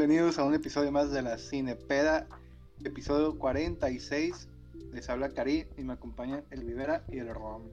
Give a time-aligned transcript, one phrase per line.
[0.00, 2.26] Bienvenidos a un episodio más de la Cinepeda,
[2.82, 4.48] episodio 46.
[4.94, 7.64] Les habla Karim y me acompañan el Vivera y el Rom.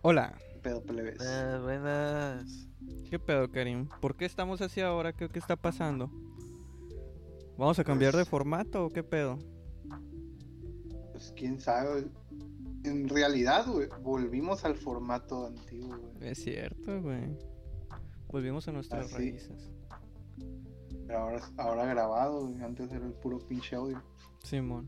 [0.00, 0.38] Hola.
[0.62, 1.18] Pedo plebes.
[1.18, 2.68] Buenas, buenas.
[3.10, 3.90] ¿Qué pedo, Karim?
[4.00, 5.12] ¿Por qué estamos así ahora?
[5.12, 6.10] ¿Qué, qué está pasando?
[7.58, 9.38] ¿Vamos a cambiar de Pues- formato o qué pedo?
[11.12, 12.06] Pues quién sabe.
[12.84, 16.30] En realidad, güey, volvimos al formato antiguo, güey.
[16.30, 17.36] Es cierto, güey.
[18.28, 19.14] Volvimos a nuestras Así.
[19.14, 19.70] raíces.
[21.10, 22.46] Pero ahora, ahora grabado.
[22.64, 24.00] Antes era el puro pinche audio.
[24.44, 24.86] Simón.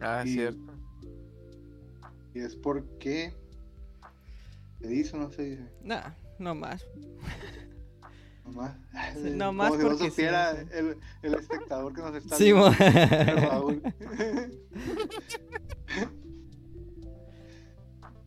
[0.00, 0.72] Ah, Y- cierto.
[2.34, 3.32] Y es porque.
[4.80, 5.62] ¿Se dice o no se dice?
[5.84, 6.84] Nah, no más.
[8.44, 8.76] Nomás.
[9.14, 10.66] Sí, nomás Como si no porque supiera sí.
[10.72, 12.74] el, el espectador que nos está Simón.
[12.76, 13.80] viendo, Raúl.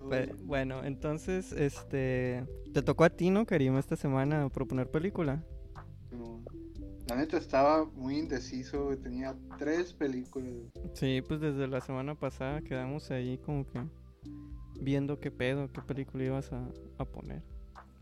[0.10, 2.46] Pe- bueno, entonces, este...
[2.74, 5.44] Te tocó a ti, ¿no, Karim, esta semana proponer película?
[7.08, 10.52] La neta estaba muy indeciso, güey, tenía tres películas.
[10.52, 10.90] güey.
[10.94, 13.82] Sí, pues desde la semana pasada quedamos ahí como que
[14.82, 17.44] viendo qué pedo, qué película ibas a, a poner.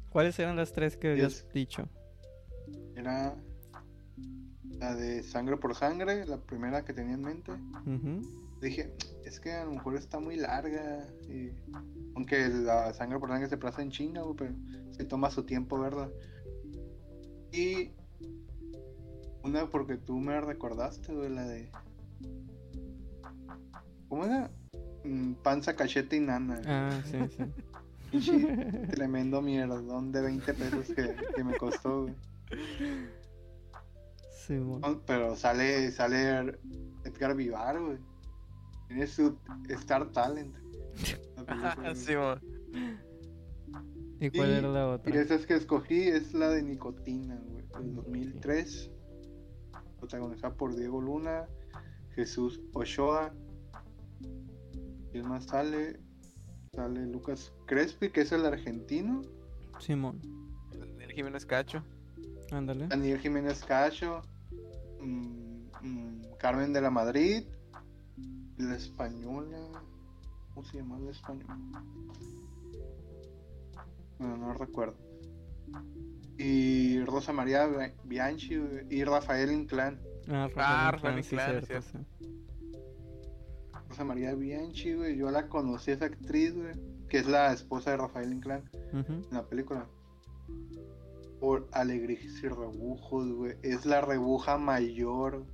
[0.10, 1.90] ¿Cuáles eran las tres que habías dicho?
[2.96, 3.36] Era
[4.80, 7.52] la de Sangre por Sangre, la primera que tenía en mente.
[8.62, 8.94] Dije,
[9.26, 11.08] es que a lo mejor está muy larga.
[11.28, 11.52] Y...
[12.16, 14.56] Aunque la Sangre por Sangre se plaza en chinga, güey, pero
[14.92, 16.12] se toma su tiempo, ¿verdad?
[17.52, 17.92] Y
[19.44, 21.70] una porque tú me recordaste, güey, la de...
[24.08, 24.50] ¿Cómo era?
[25.04, 26.62] Mm, Panza, cachete y nana.
[26.66, 27.44] Ah, sí, sí.
[28.12, 32.16] Pinche tremendo mierdón de 20 pesos que, que me costó, güey.
[34.46, 34.82] Simón.
[34.82, 36.60] No, Pero sale, sale
[37.06, 37.98] Edgar Vivar, güey.
[38.88, 39.38] Tiene su
[39.70, 40.56] Star Talent.
[41.82, 41.96] güey.
[41.96, 42.36] sí, mo.
[44.20, 45.22] ¿Y cuál Y- era la Y otra?
[45.22, 47.64] esas que escogí es la de Nicotina, güey.
[47.84, 48.92] Del 2003.
[50.04, 51.48] Protagonizada por Diego Luna,
[52.14, 53.34] Jesús Ochoa.
[55.14, 55.98] ¿Quién más sale?
[56.74, 59.22] Sale Lucas Crespi, que es el argentino.
[59.80, 60.20] Simón.
[61.00, 61.82] El Jiménez Cacho.
[62.52, 62.90] Ándale.
[62.90, 64.24] Daniel Jiménez Cacho.
[65.00, 67.46] mm, mm, Carmen de la Madrid.
[68.58, 69.58] La española.
[70.54, 71.58] ¿Cómo se llama la española?
[74.20, 74.98] Bueno, no recuerdo.
[76.38, 80.00] Y Rosa María Bi- Bianchi y Rafael Inclán.
[80.28, 81.98] Ah, Ah, Rafael Rafael Inclán, sí, cierto, sí.
[83.90, 85.16] Rosa María Bianchi, güey.
[85.18, 86.74] Yo la conocí esa actriz, güey.
[87.08, 89.86] Que es la esposa de Rafael Inclán en la película.
[91.40, 93.56] Por Alegrías y Rebujos, güey.
[93.62, 95.46] Es la rebuja mayor.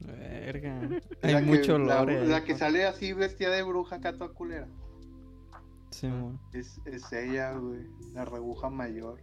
[0.00, 0.80] Verga.
[1.22, 2.26] Hay mucho la, lore.
[2.26, 4.34] la que sale así vestida de bruja acá toda
[6.52, 7.86] Es, es ella, güey.
[8.14, 9.20] La rebuja mayor.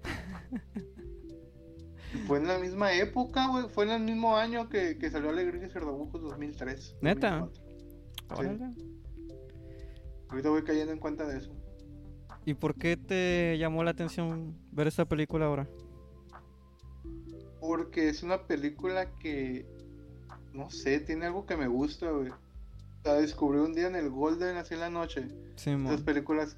[2.27, 3.69] Fue en la misma época, güey.
[3.69, 6.97] Fue en el mismo año que, que salió Alegrías y Rebujos 2003.
[7.01, 7.49] ¿Neta?
[8.29, 8.39] 2004.
[8.39, 8.75] Órale.
[10.29, 11.51] Ahorita voy cayendo en cuenta de eso.
[12.45, 15.67] ¿Y por qué te llamó la atención ver esta película ahora?
[17.59, 19.65] Porque es una película que,
[20.53, 22.31] no sé, tiene algo que me gusta, güey.
[23.09, 25.21] La descubrí un día en el Golden así en la noche.
[25.21, 26.03] Esas Simón.
[26.05, 26.55] películas.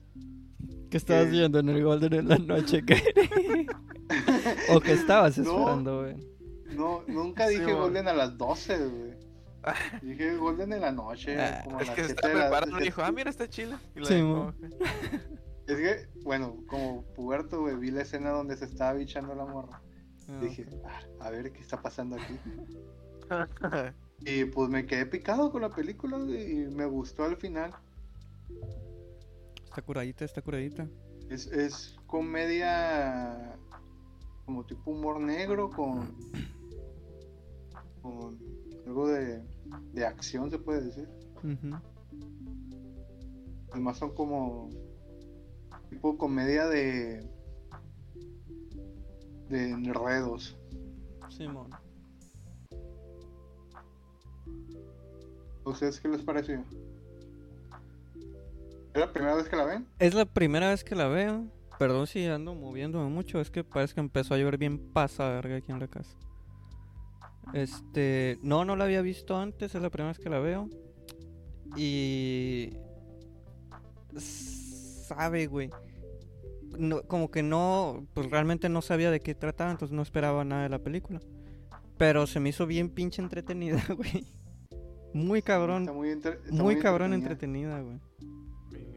[0.90, 2.84] ¿Qué estabas viendo en el Golden en la noche?
[2.86, 2.96] ¿Qué?
[4.70, 6.16] ¿O qué estabas esperando, güey?
[6.76, 7.72] No, nunca dije Sí.
[7.72, 9.14] Golden a las 12, güey.
[10.02, 11.40] Dije Golden en la noche.
[11.40, 13.12] Ah, como a Es las que se 7 está de la- preparando y dijo, ah,
[13.14, 13.80] mira, está chila.
[13.96, 14.28] Y Sí, dejó.
[14.28, 14.54] mo.
[15.68, 19.82] Es que, bueno, como puberto, güey, vi la escena donde se estaba bichando la morra.
[20.28, 20.66] Ah, Dije.
[20.86, 22.38] "Ah, a ver qué está pasando aquí.
[24.26, 27.74] Y pues me quedé picado con la película y me gustó al final.
[29.66, 30.88] Está curadita, está curadita.
[31.30, 33.58] Es, es comedia
[34.46, 36.16] como tipo humor negro con,
[38.02, 38.38] con
[38.86, 39.42] algo de,
[39.94, 41.10] de acción, se puede decir.
[43.72, 44.70] Además son como
[45.90, 47.26] tipo comedia de
[49.52, 50.58] de enredos.
[51.30, 51.70] Simón.
[55.72, 56.64] Ustedes qué les pareció?
[58.94, 59.88] ¿Es la primera vez que la ven?
[60.00, 61.46] Es la primera vez que la veo.
[61.80, 65.56] Perdón si ando moviéndome mucho, es que parece que empezó a llover bien pasa verga
[65.56, 66.16] aquí en la casa.
[67.54, 70.70] Este, no, no la había visto antes, es la primera vez que la veo.
[71.76, 72.74] Y
[74.18, 75.70] sabe, güey.
[76.78, 80.64] No, como que no, pues realmente no sabía de qué trataba, entonces no esperaba nada
[80.64, 81.20] de la película.
[81.98, 84.26] Pero se me hizo bien pinche entretenida, güey.
[85.14, 87.82] Muy cabrón, Está muy, entre- está muy cabrón entretenida.
[87.82, 88.00] güey.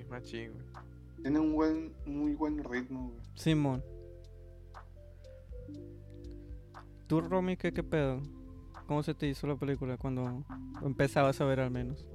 [0.09, 0.65] Machín, güey.
[1.23, 3.21] Tiene un buen, muy buen ritmo, güey.
[3.35, 3.83] Simón.
[7.07, 8.23] ¿Tú, Romy, qué, qué pedo?
[8.87, 10.45] ¿Cómo se te hizo la película cuando
[10.83, 12.07] empezabas a ver al menos?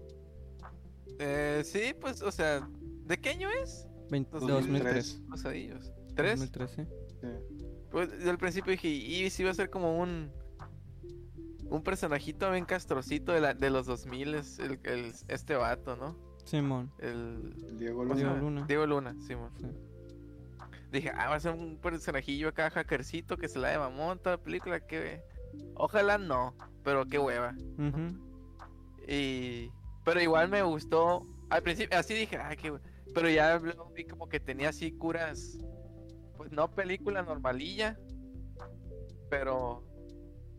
[1.19, 2.67] Eh, sí, pues, o sea,
[3.05, 3.87] ¿de qué año es?
[4.09, 4.63] 20 2003.
[4.69, 5.21] 2003.
[5.29, 5.91] Pasadillos.
[6.15, 6.39] ¿Tres?
[6.39, 6.83] 2003, sí.
[7.91, 10.31] Pues desde el principio dije, y si iba a ser como un.
[11.69, 16.15] Un personajito bien castrocito de, la, de los 2000 es el, el- este vato, ¿no?
[16.45, 16.91] Simón.
[16.99, 17.53] El.
[17.77, 18.41] Diego ¿cómo se Diego Luna.
[18.41, 18.65] Luna.
[18.67, 19.51] Diego Luna, Simón.
[19.59, 19.67] Sí.
[20.91, 24.37] Dije, ah, va a ser un personajillo acá, hackercito, que se la de mamón toda
[24.37, 25.21] la película, que.
[25.75, 27.55] Ojalá no, pero qué hueva.
[29.07, 29.71] Y.
[30.05, 31.25] Pero igual me gustó.
[31.49, 32.71] Al principio, así dije, ay, qué.
[32.71, 32.81] hue-".
[33.13, 35.57] Pero ya luego vi como que tenía así curas.
[36.37, 37.99] Pues no película normalilla.
[39.29, 39.83] Pero.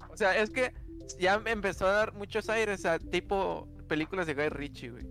[0.08, 0.72] O sea, es que
[1.18, 5.06] ya me empezó a dar muchos aires a tipo películas de Guy Ritchie, güey.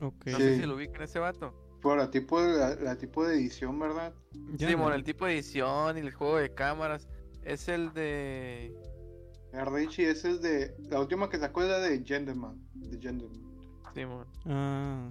[0.00, 0.26] Ok.
[0.26, 0.42] No Sí.
[0.42, 1.54] sé si lo ubican ese vato.
[1.80, 4.14] Por la tipo, de, la, la tipo de edición, ¿verdad?
[4.54, 4.82] Ya Sí, no.
[4.82, 7.08] bueno, el tipo de edición y el juego de cámaras.
[7.42, 8.74] Es el de.
[9.52, 10.74] El Richie, ese es de.
[10.88, 12.58] La última que sacó es la de Gentleman.
[12.74, 13.42] De Gentleman.
[13.94, 14.26] Simón.
[14.46, 15.10] Ah,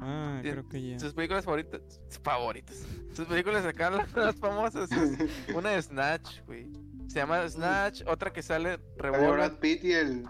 [0.00, 0.98] ah, Sí, creo que ya.
[0.98, 2.00] Sus películas favoritas.
[2.22, 2.84] Favoritas.
[3.12, 4.90] Sus películas acá las más famosas.
[4.90, 5.18] es
[5.54, 6.72] una de Snatch, güey.
[7.08, 9.32] Se llama Snatch, otra que sale Revolver.
[9.32, 10.24] Brad Pitt y el.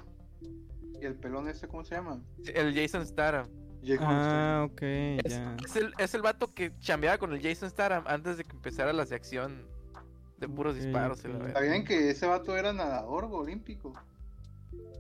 [1.01, 2.21] Y el pelón este, ¿cómo se llama?
[2.47, 3.47] El Jason Statham.
[4.01, 5.57] Ah, ok, Es, ya.
[5.63, 8.93] es el, es el vato que chambeaba con el Jason Statham antes de que empezara
[8.95, 9.67] las de acción
[10.39, 11.23] de puros disparos.
[11.25, 11.43] y la ok.
[11.43, 11.61] verga.
[11.61, 13.93] ¿Sabían que ese vato era nadador olímpico?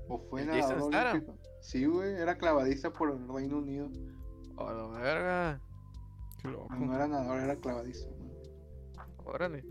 [0.09, 1.11] ¿O fue ¿El nadador Jason Statham?
[1.13, 1.39] olímpico?
[1.63, 3.89] Sí, güey, era clavadista por el Reino Unido.
[4.59, 5.61] A la verga.
[6.43, 6.75] Qué loco.
[6.75, 8.07] No era nadador, era clavadista.
[8.11, 8.31] güey.
[9.25, 9.65] Órale.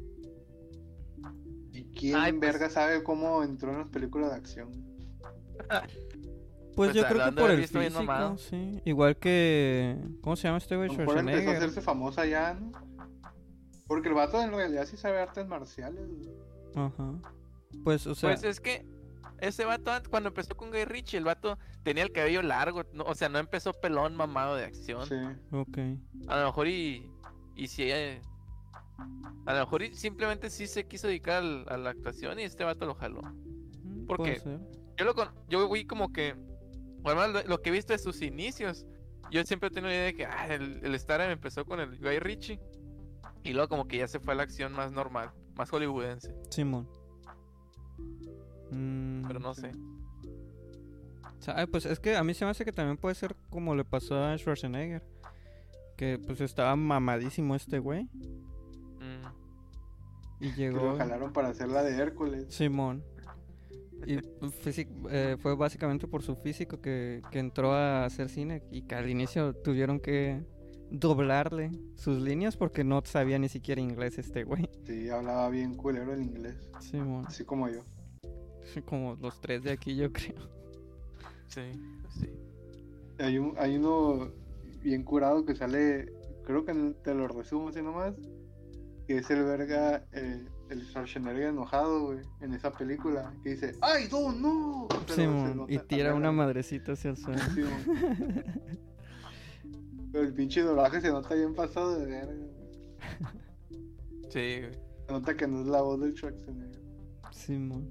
[2.03, 4.69] ¿Y quién Ay, pues- verga sabe cómo entró en las películas de acción?
[6.75, 8.81] Pues, Pues, yo creo que por el bien físico, sí.
[8.85, 9.95] Igual que...
[10.21, 10.89] ¿Cómo se llama este güey?
[10.89, 12.71] Mejor empezó a hacerse famosa ya, ¿no?
[13.87, 16.07] Porque el vato en realidad sí sabe artes marciales.
[16.07, 16.29] güey.
[16.75, 17.13] Ajá.
[17.83, 18.31] Pues, o sea...
[18.31, 18.85] Pues es que
[19.39, 22.83] ese vato an- cuando empezó con Guy Ritchie, el vato tenía el cabello largo.
[22.93, 25.05] no- o sea, no empezó pelón mamado de acción.
[25.07, 25.15] Sí.
[25.51, 25.77] Ok.
[26.27, 27.07] A lo mejor y.
[27.55, 27.83] Y si.
[27.91, 28.19] eh,
[29.45, 32.85] a lo mejor simplemente sí se quiso dedicar al- a la actuación y este vato
[32.85, 33.21] lo jaló.
[34.07, 34.39] ¿Por puede qué?
[34.39, 34.59] ser.
[34.97, 36.35] Yo lo con, yo vi como que.
[37.01, 38.85] Bueno, lo, que he visto de sus inicios.
[39.31, 41.97] Yo siempre he tenido la idea de que ah, el, el Statham empezó con el
[41.99, 42.59] Guy Ritchie.
[43.43, 46.33] Y luego como que ya se fue a la acción más normal, más hollywoodense.
[46.49, 46.87] Simón.
[48.71, 49.71] Mm, Pero no sé.
[51.71, 54.23] Pues es que a mí se me hace que también puede ser como le pasó
[54.23, 55.03] a Schwarzenegger.
[55.97, 58.07] Que pues estaba mamadísimo este güey.
[60.43, 60.77] Y llegó...
[60.77, 62.45] lo jalaron para hacer la de Hércules.
[62.49, 63.01] Simón.
[64.05, 64.19] Y
[65.09, 69.09] eh, fue básicamente por su físico que, que entró a hacer cine y que al
[69.09, 70.43] inicio tuvieron que
[70.91, 74.69] doblarle sus líneas porque no sabía ni siquiera inglés este güey.
[74.83, 76.69] Sí, hablaba bien culero el inglés.
[76.81, 77.23] Simón.
[77.25, 77.79] Así como yo.
[78.85, 80.49] Como los tres de aquí yo creo.
[81.47, 81.61] sí,
[82.19, 82.29] sí.
[83.19, 84.31] Hay, un, hay uno
[84.81, 86.11] bien curado que sale,
[86.43, 86.73] creo que
[87.03, 88.13] te lo resumo así nomás,
[89.07, 94.07] que es el verga, eh, el Schwarzenegger enojado, güey, en esa película, que dice, ¡Ay,
[94.11, 94.87] no, no!
[95.07, 95.65] Simón.
[95.69, 97.41] Y tira una madrecita hacia el suelo.
[100.11, 102.53] Pero el pinche doblaje se nota bien pasado de verga, güey.
[104.29, 104.73] Sí, güey.
[105.05, 106.81] Se nota que no es la voz del Schwarzenegger.
[107.31, 107.89] Simón.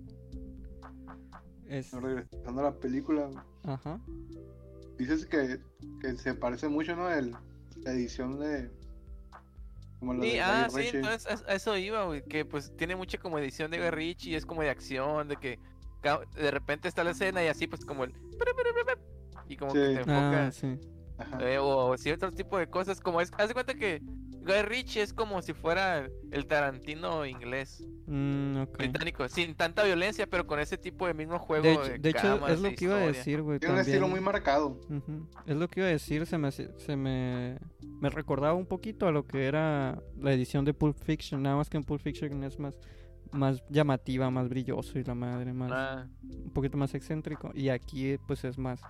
[1.66, 1.92] Es...
[1.92, 3.38] No, regresando a la película, güey.
[3.64, 4.00] Ajá.
[4.98, 5.60] dices que,
[6.00, 7.10] que se parece mucho, ¿no?
[7.10, 7.34] El,
[7.84, 8.70] la edición de...
[10.02, 13.18] Como Sí, de ah, Guy sí, entonces a, eso iba, güey, que pues tiene mucha
[13.18, 15.60] como edición de Guy Ritchie, es como de acción, de que
[16.34, 18.12] de repente está la escena y así pues como el...
[19.48, 20.76] Y como que te enfoca, Ah, sí.
[21.38, 23.30] Eh, o ciertos tipos de cosas, como es...
[23.38, 29.28] Haz de cuenta que Guy Ritchie es como si fuera el Tarantino inglés, Mm, británico,
[29.28, 32.20] sin tanta violencia, pero con ese tipo de mismo juego De de, hecho, de hecho,
[32.22, 33.60] cámaras es lo que iba a decir, güey.
[33.60, 34.80] Tiene un estilo muy marcado.
[35.46, 37.58] Es lo que iba a decir, se me, hace- se me,
[38.02, 41.70] me recordaba un poquito a lo que era la edición de Pulp Fiction, nada más
[41.70, 42.76] que en Pulp Fiction es más,
[43.30, 47.52] más llamativa, más brilloso y la madre, más, Ah, un poquito más excéntrico.
[47.54, 48.82] Y aquí pues es más,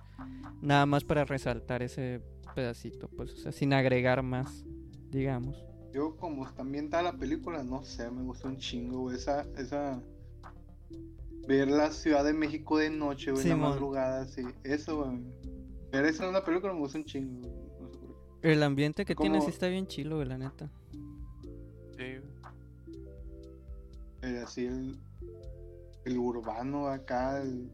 [0.63, 2.21] nada más para resaltar ese
[2.55, 4.65] pedacito, pues, o sea, sin agregar más,
[5.11, 5.63] digamos.
[5.93, 9.17] Yo como está ambientada la película, no sé, me gustó un chingo, güey.
[9.17, 10.01] Esa, esa...
[11.47, 14.41] Ver la Ciudad de México de noche, güey, en la madrugada, sí.
[14.63, 15.19] Eso, güey.
[15.91, 17.47] Ver eso en una película me gusta un chingo,
[18.43, 20.69] El ambiente que tiene Como- sí está bien chilo, güey, la neta.
[21.97, 22.19] sí,
[24.21, 24.97] Eh, así el...
[26.05, 27.71] El urbano acá, el...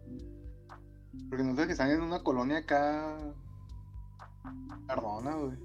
[1.29, 3.17] Porque no sé que están en una colonia acá...
[4.87, 5.57] Perdona, güey.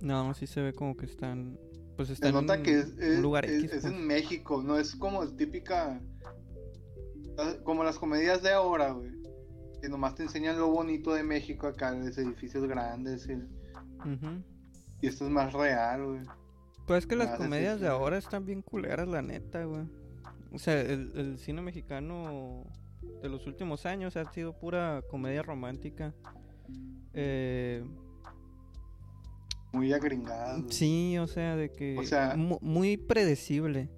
[0.00, 1.58] No, sí se ve como que están,
[1.96, 3.72] pues Se están en nota un, que es, un lugar es- X.
[3.72, 3.92] es pues.
[3.94, 6.00] en México, no es como típica
[7.64, 9.10] Como las comedias de ahora, güey.
[9.80, 13.26] Que nomás te enseñan lo bonito de México acá, los edificios grandes.
[13.28, 13.48] el-
[14.04, 14.42] Ujú.
[15.00, 16.20] Y esto es más real, güey.
[16.86, 19.84] Pues es que las comedias de ahora están bien culeras, la neta, güey.
[20.52, 22.64] O sea, el, el cine mexicano
[23.22, 26.14] de los últimos años ha sido pura comedia romántica.
[27.14, 27.84] Eh,
[29.72, 30.60] Muy agringadas.
[30.62, 30.72] güey.
[30.72, 31.98] sí, o sea, de que...
[31.98, 33.88] O sea- mu- muy predecible.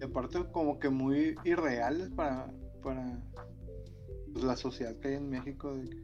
[0.00, 3.18] Y aparte como que muy irreales para, para
[4.32, 5.74] pues, la sociedad que hay en México.
[5.74, 6.02] de que-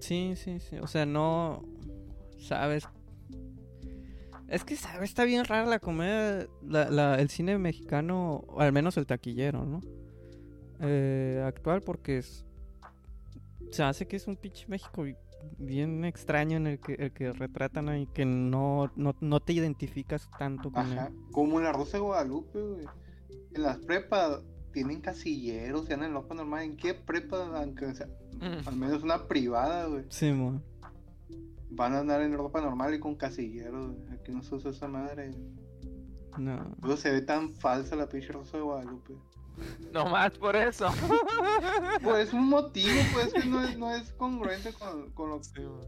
[0.00, 0.76] Sí, sí, sí.
[0.78, 1.64] O sea, no...
[2.42, 2.88] Sabes...
[4.48, 5.08] Es que, ¿sabes?
[5.10, 9.64] Está bien rara la comedia, la, la- el cine mexicano, o al menos el taquillero,
[9.64, 9.80] ¿no?
[10.80, 12.44] Eh, actual, porque es,
[13.70, 15.16] se hace que es un pinche México bi-
[15.58, 20.28] bien extraño en el que, el que retratan ahí, que no, no, no te identificas
[20.38, 21.06] tanto con Ajá.
[21.06, 21.14] él.
[21.30, 22.86] Como en la Rosa de Guadalupe, güey.
[23.54, 24.40] En las prepas
[24.72, 26.62] tienen casilleros, se andan en Europa normal.
[26.64, 27.58] ¿En qué prepa?
[27.58, 28.66] Aunque sea, Mm.
[28.68, 30.04] al menos una privada, güey.
[30.08, 30.32] Sí.
[31.74, 33.92] Van a andar en ropa normal y con casilleros.
[33.96, 34.12] güey.
[34.18, 35.30] Aquí no se usa esa madre.
[36.38, 36.74] No.
[36.80, 39.14] Luego se ve tan falsa la pinche Rosa de Guadalupe.
[39.92, 40.86] No más por eso.
[42.02, 45.80] Pues un motivo, pues que no es, no es congruente con, con lo, con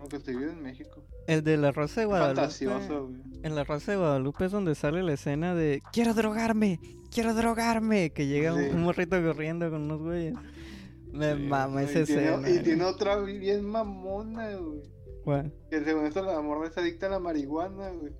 [0.00, 1.04] lo que se vive en México.
[1.26, 2.40] El de la Rosa de Guadalupe.
[2.40, 3.20] Fantasioso, güey.
[3.42, 6.80] En la Rosa de Guadalupe es donde sale la escena de quiero drogarme,
[7.12, 8.70] quiero drogarme, que llega un- Sí.
[8.70, 10.34] un, morrito corriendo con unos güeyes.
[11.12, 12.48] Me Sí, mama esa tiene, escena.
[12.50, 14.82] y tiene otra bien mamona, güey.
[15.24, 15.52] ¿Cuál?
[15.70, 18.12] Que según esto la morra es adicta a la marihuana, güey.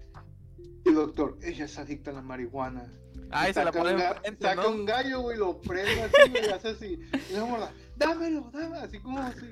[0.84, 2.90] Y el doctor, ella es adicta a la marihuana.
[3.30, 4.70] Ay, se la pone enfrente, Saca ¿no?
[4.70, 7.00] un gallo, güey, lo prende así, güey, hace así.
[7.30, 9.46] Y la morra, dámelo, dámelo, así como así.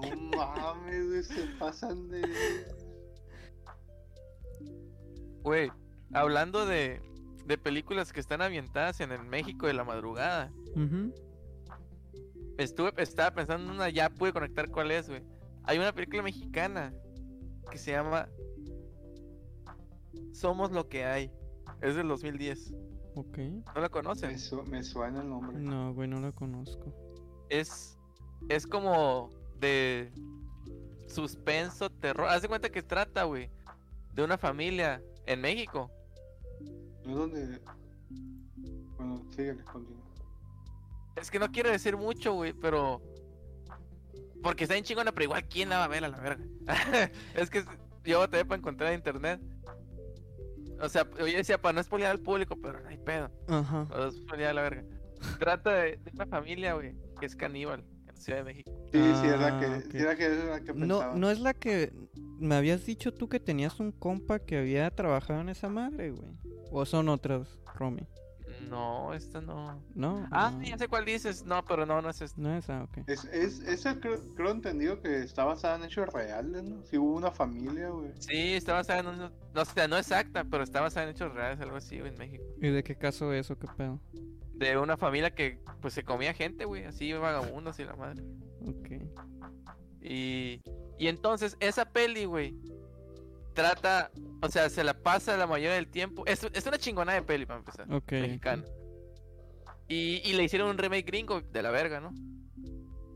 [0.00, 2.22] No mames, güey, se pasan de.
[5.42, 5.70] Güey,
[6.12, 7.00] hablando de,
[7.46, 10.52] de películas que están ambientadas en el México de la madrugada.
[12.58, 15.22] Estuve, estaba pensando en una, ya pude conectar cuál es, güey.
[15.66, 16.92] Hay una película mexicana
[17.70, 18.28] que se llama
[20.32, 21.30] Somos lo que hay.
[21.80, 22.72] Es del 2010.
[23.14, 23.38] Ok.
[23.74, 24.30] ¿No la conocen?
[24.32, 25.58] Me, su- me suena el nombre.
[25.58, 26.92] No, güey, no la conozco.
[27.48, 27.98] Es,
[28.48, 30.12] es como de
[31.08, 32.28] suspenso, terror.
[32.28, 33.50] Haz de cuenta que trata, güey,
[34.14, 35.90] de una familia en México.
[37.04, 37.60] No es donde.
[38.96, 40.02] Bueno, síguele, continúa.
[41.16, 43.00] Es que no quiero decir mucho, güey, pero.
[44.46, 46.44] Porque está en chingona, pero igual, ¿quién la va a ver a la verga?
[47.34, 47.64] es que
[48.04, 49.40] yo batallé para encontrar en internet.
[50.80, 53.28] O sea, yo decía para no spoilear al público, pero no hay pedo.
[53.48, 53.88] Ajá.
[53.90, 54.84] No spoilear a la verga.
[55.40, 58.70] Trata de, de una familia, güey, que es caníbal en la Ciudad de México.
[58.92, 59.84] Sí, sí, es la Ah, que, ok.
[59.90, 61.14] sí, era que, es la que No, pensaba.
[61.16, 61.92] no es la que
[62.38, 66.30] me habías dicho tú que tenías un compa que había trabajado en esa madre, güey.
[66.70, 68.06] O son otras, Romy.
[68.68, 69.80] No, esta no.
[69.94, 70.26] No.
[70.30, 70.62] Ah, no.
[70.62, 71.44] ya sé cuál dices.
[71.44, 72.40] No, pero no, no es esta.
[72.40, 73.08] No es ah, ok.
[73.08, 76.82] Es, es, esa creo, creo entendido que está basada en hechos reales, ¿no?
[76.84, 78.10] Si hubo una familia, güey.
[78.18, 79.18] Sí, está basada en un.
[79.18, 82.18] No, o sea, no exacta, pero está basada en hechos reales, algo así, güey, en
[82.18, 82.44] México.
[82.60, 84.00] ¿Y de qué caso es o qué pedo?
[84.54, 88.22] De una familia que, pues, se comía gente, güey, así vagabundos y la madre.
[88.66, 88.88] Ok.
[90.00, 90.62] Y,
[90.98, 92.54] y entonces esa peli, güey,
[93.56, 96.24] trata, o sea, se la pasa la mayoría del tiempo.
[96.26, 98.12] Es, es una chingona de peli, para empezar, Ok.
[98.12, 98.62] mexicana.
[99.88, 102.12] Y, y le hicieron un remake gringo de la verga, ¿no?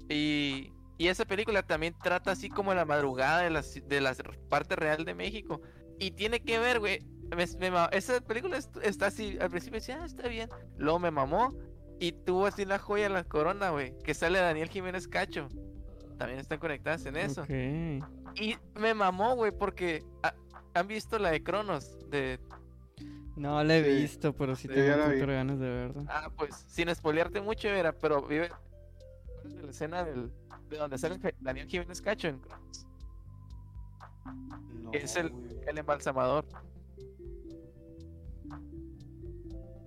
[0.08, 4.14] Y, y esa película también trata así como la madrugada de la, de la
[4.48, 5.60] parte real de México.
[5.98, 7.00] Y tiene que ver, güey.
[7.36, 10.48] me- esa película est- está así, al principio decía, ah, está bien.
[10.78, 11.54] Luego me mamó.
[12.00, 13.92] Y tuvo así la joya en la corona, güey.
[14.02, 15.48] Que sale Daniel Jiménez Cacho.
[16.20, 17.46] También están conectadas en eso.
[17.48, 20.04] Y me mamó, güey, porque
[20.74, 21.96] han visto la de Cronos.
[22.10, 22.38] De,
[23.36, 24.02] No la he Sí.
[24.02, 26.04] visto, pero sí Sí, tengo ganas de verla.
[26.10, 28.50] ah, pues, sin spoilearte mucho, era, pero vive
[29.44, 30.30] de la escena del,
[30.68, 32.86] de donde sale Daniel Jiménez Cacho en Cronos.
[34.82, 35.58] No, Es el- güey.
[35.66, 36.44] El embalsamador.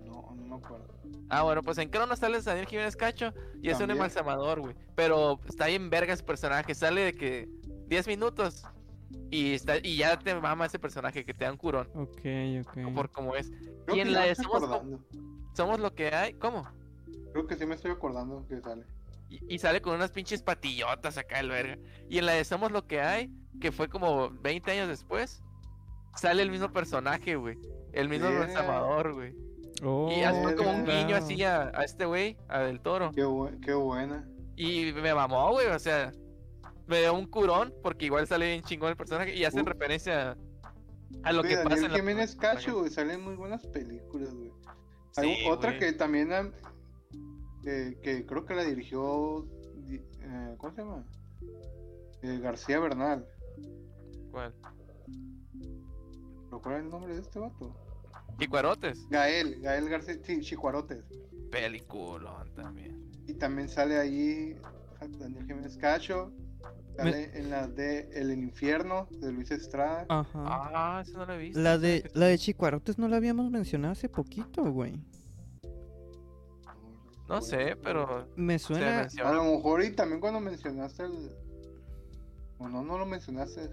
[0.04, 0.88] No, no me acuerdo.
[1.30, 4.76] Ah, bueno, pues en Cronos sale Daniel Jiménez Cacho y es un embalsamador, güey.
[4.96, 6.76] Pero está bien verga ese personaje.
[6.76, 7.50] Sale de que
[7.88, 8.66] 10 minutos
[9.32, 11.90] y está y ya te mama ese personaje que te da un curón.
[11.96, 12.22] Ok,
[12.62, 12.94] ok.
[12.94, 13.52] Por cómo es.
[13.86, 16.34] Creo Y en la de Somos lo que hay.
[16.34, 16.68] ¿Cómo?
[17.32, 18.86] Creo que sí me estoy acordando que sale.
[19.30, 21.78] Y, y sale con unas pinches patillotas acá el verga.
[22.10, 25.42] Y en la de Somos lo que hay, que fue como 20 años después,
[26.16, 27.58] sale el mismo personaje, güey.
[27.92, 28.46] El mismo Verga.
[28.46, 29.36] embalsamador, güey.
[29.86, 33.12] Oh, Y hace como un guiño así a, a este güey, a Del Toro.
[33.12, 34.28] Qué, bu- qué buena.
[34.56, 36.12] Y me mamó, güey, o sea,
[36.88, 39.66] me dio un curón, porque igual sale bien chingón el personaje y hacen Uh.
[39.66, 40.38] referencia
[41.24, 42.36] a lo que pasa en la Jiménez.
[42.36, 44.52] Cacho, güey, salen muy buenas películas, güey.
[45.18, 46.54] Hay Sí, otra que también han-
[47.64, 49.46] que, creo que la dirigió.
[49.88, 51.06] di- eh, ¿Cómo se llama?
[52.22, 53.26] Eh, García Bernal.
[54.32, 54.54] ¿Cuál?
[56.52, 57.76] ¿Recuerda el nombre de este vato?
[58.40, 59.08] Chicuarotes.
[59.10, 61.04] Gael, Gael García, sí, Chicuarotes.
[61.52, 63.04] Peliculón también.
[63.28, 64.56] Y también sale ahí
[65.20, 66.32] Daniel Jiménez Cacho.
[66.96, 70.06] Sale en la de El Infierno de Luis Estrada.
[70.10, 70.44] Ajá.
[70.46, 71.60] Ah, eso no lo he visto.
[71.60, 75.00] La de, la de Chicuarotes no la habíamos mencionado hace poquito, güey.
[77.28, 78.28] No sé, pero.
[78.36, 79.08] Me suena.
[79.24, 81.32] A lo mejor y también cuando mencionaste el...
[82.60, 83.72] O no, no lo mencionaste.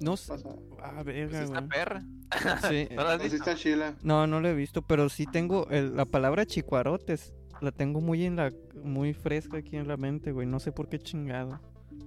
[0.00, 0.32] No sé.
[0.82, 1.68] Ah, Pues verga, esta güey.
[1.68, 2.02] perra.
[2.70, 2.88] Sí.
[2.94, 3.50] ¿No la has Pues visto?
[3.50, 3.94] está chila.
[4.02, 7.34] No, no lo he visto, pero sí tengo el- la palabra chicuarotes.
[7.60, 8.50] La tengo muy en la
[8.82, 10.46] muy fresca aquí en la mente, güey.
[10.46, 11.60] No sé por qué chingado.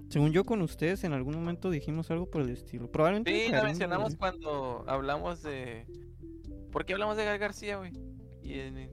[0.08, 2.90] Según yo con ustedes en algún momento dijimos algo por el estilo.
[2.90, 4.18] Probablemente Sí, la mencionamos güey.
[4.18, 5.86] cuando hablamos de.
[6.72, 7.92] ¿Por qué hablamos de Gal García, güey?
[8.42, 8.90] Y en-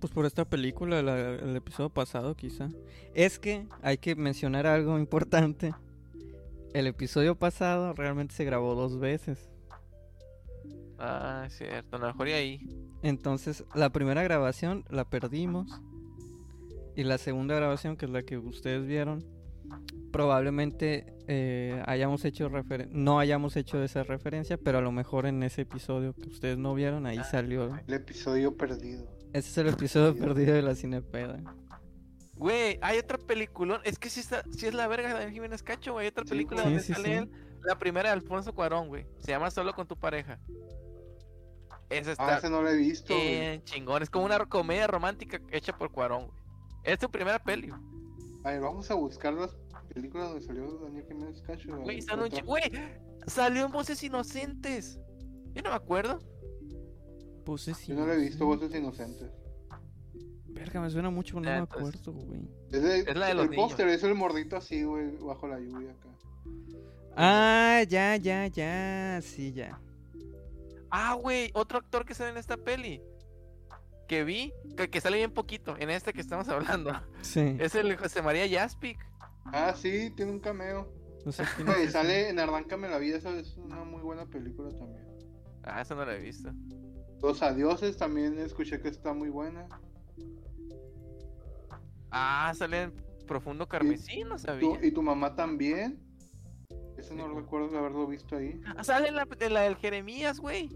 [0.00, 2.68] Pues por esta película, la- el episodio pasado quizá.
[3.14, 5.72] Es que hay que mencionar algo importante.
[6.72, 9.48] El episodio pasado realmente se grabó dos veces.
[10.98, 12.60] Ah, es cierto, a lo mejor y ahí.
[13.02, 15.80] Entonces, la primera grabación la perdimos.
[16.96, 19.24] Y la segunda grabación, que es la que ustedes vieron,
[20.12, 25.42] probablemente eh, hayamos hecho referen- no hayamos hecho esa referencia, pero a lo mejor en
[25.44, 27.24] ese episodio que ustedes no vieron, ahí Ah.
[27.24, 27.70] salió.
[27.86, 29.06] El episodio perdido.
[29.32, 31.40] Ese es el episodio perdido de la cinepeda.
[32.40, 33.80] Güey, hay otra película.
[33.84, 36.06] Es que sí, está, sí es la verga de Daniel Jiménez Cacho, güey.
[36.06, 37.12] Hay otra Sí, película donde Sí, sale sí.
[37.12, 37.30] él.
[37.62, 39.06] La primera de Alfonso Cuarón, güey.
[39.18, 40.40] Se llama Solo con tu pareja.
[41.90, 43.28] Esa Ah, está ese no lo he visto, güey.
[43.40, 44.02] bien chingón.
[44.02, 46.38] Es como una comedia romántica hecha por Cuarón, güey.
[46.84, 47.68] Es tu primera peli.
[47.68, 47.80] güey.
[48.44, 49.54] A ver, vamos a buscar las
[49.92, 51.76] películas donde salió Daniel Jiménez Cacho.
[51.82, 54.98] Güey, un salió en Voces Inocentes.
[55.52, 56.20] Yo no me acuerdo.
[57.44, 59.30] Pues sí, Yo no lo he visto, Voces Inocentes.
[60.52, 62.40] Verga, me suena mucho, no me acuerdo, güey.
[62.72, 65.58] Es, de- Es la de los el póster es el mordito así, güey, bajo la
[65.58, 66.08] lluvia acá.
[67.16, 69.80] Ah, ya, ya, ya, sí, ya.
[70.90, 73.00] Ah, güey, otro actor que sale en esta peli.
[74.08, 76.92] Que vi, que, que sale bien poquito, en este que estamos hablando.
[77.22, 78.98] Sí, Es el José María Jaspic.
[79.44, 80.92] Ah, sí, tiene un cameo.
[81.24, 81.92] no sé quién es.
[81.92, 85.06] sale en Arráncame la vida, esa es una muy buena película también.
[85.62, 86.50] Ah, eso no lo he visto.
[87.22, 89.68] Los Adioses también escuché que está muy buena.
[92.10, 92.92] Ah, sale en
[93.26, 94.84] Profundo Carmesí, no sabía.
[94.84, 96.00] y tu mamá también.
[96.98, 98.60] Ese no recuerdo de haberlo visto ahí.
[98.76, 100.68] Ah, sale en la, en la del Jeremías, güey.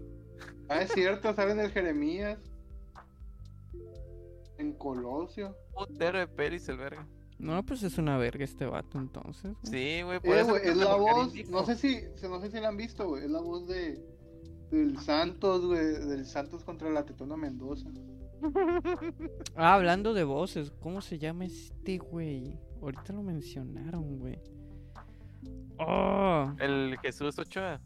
[0.69, 2.39] Ah, es cierto, sale en el Jeremías.
[4.57, 5.55] En Colosio.
[5.73, 7.05] Putero de pelis el verga.
[7.37, 9.53] No, pues es una verga este vato entonces.
[9.61, 9.97] güey.
[9.97, 12.69] Sí, güey, por Eh, eso es la voz, no sé si, no sé si la
[12.69, 14.01] han visto, güey, es la voz de
[14.71, 17.89] del Santos, güey, del Santos contra la Tetona Mendoza.
[19.55, 22.59] Ah, hablando de voces, ¿cómo se llama este güey?
[22.81, 24.37] Ahorita lo mencionaron, güey.
[25.79, 27.79] Oh, El Jesús Ochoa.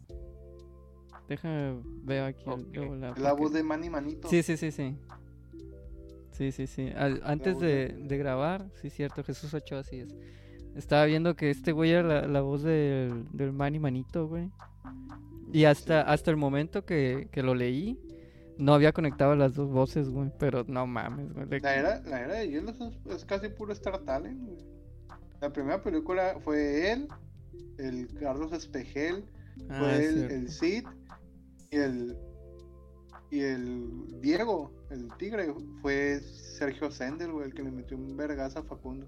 [1.28, 4.28] déjame ver aquí el- la- voz de Manny Manito.
[4.28, 4.98] Sí, sí, sí, sí.
[6.32, 6.90] Sí, sí, sí.
[6.96, 10.16] Al- antes de, de grabar, sí, cierto, Jesús Ochoa, así es.
[10.76, 14.50] Estaba viendo que este güey era la, la voz del, del Manny Manito, güey.
[15.52, 18.00] Y hasta, hasta el momento que, que lo leí,
[18.58, 20.32] no había conectado las dos voces, güey.
[20.38, 21.60] Pero no mames, güey.
[21.62, 22.80] La era, la era de hielo es,
[23.16, 24.58] es casi puro Star Talent, güey.
[25.42, 27.08] La primera película fue él,
[27.78, 29.24] el Carlos Espejel,
[29.70, 30.86] Ah, fue es el, el Cid
[31.72, 32.18] y el
[33.32, 38.60] y el Diego, el tigre, fue Sergio Sender, güey, el que le metió un vergazo
[38.60, 39.08] a Facundo.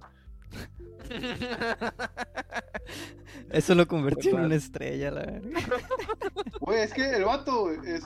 [3.52, 5.50] Eso lo convirtió en una estrella, la verdad.
[6.62, 8.04] Güey, es que el vato, es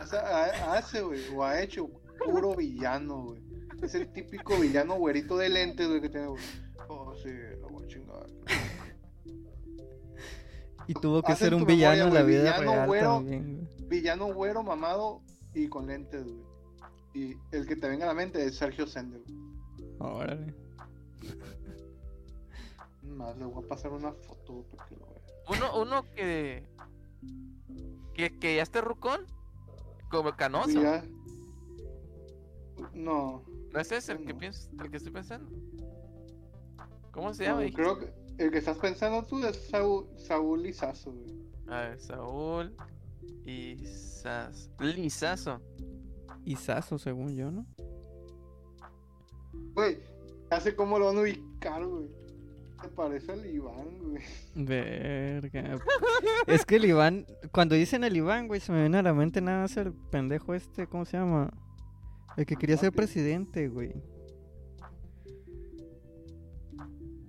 [0.00, 1.88] o sea, hace, güey, o ha hecho
[2.24, 3.42] puro villano, güey.
[3.82, 6.42] Es el típico villano güerito de lentes, güey, que tiene, güey.
[6.88, 8.26] Oh, sí, lo voy a chingar.
[10.86, 13.14] Y tuvo que ser un villano en la vida villano real güero.
[13.14, 13.88] también, güey.
[13.88, 15.22] Villano güero, mamado
[15.54, 16.48] y con lentes, güey.
[17.14, 19.22] Y el que te venga a la mente es Sergio Sender.
[19.98, 20.54] Órale.
[23.18, 25.20] Más, le voy a pasar una foto para que lo vea.
[25.48, 26.64] Uno, uno que,
[28.14, 28.38] que.
[28.38, 29.26] que ya esté rucón.
[30.10, 30.80] Como canoso.
[30.80, 31.04] Ya-
[32.94, 34.38] No, ¿No es ese el que no.
[34.38, 35.50] piensas, el que estoy pensando?
[37.10, 37.64] ¿Cómo se llama?
[37.64, 41.36] no, creo que el que estás pensando tú es Saúl, Saúl Lizazo, güey.
[41.66, 42.74] A ver, Saúl.
[44.78, 45.60] Lizazo.
[46.44, 47.66] Y Sasso, según yo, ¿no?
[49.74, 49.98] Güey,
[50.50, 52.08] ya sé cómo lo van a ubicar, güey.
[52.82, 54.22] Se parece al Iván, güey.
[54.54, 55.78] Verga.
[56.46, 59.40] es que el Iván, cuando dicen el Iván, güey, se me viene a la mente
[59.40, 61.50] nada más el pendejo este, ¿cómo se llama?
[62.36, 63.92] El que quería ser presidente, güey.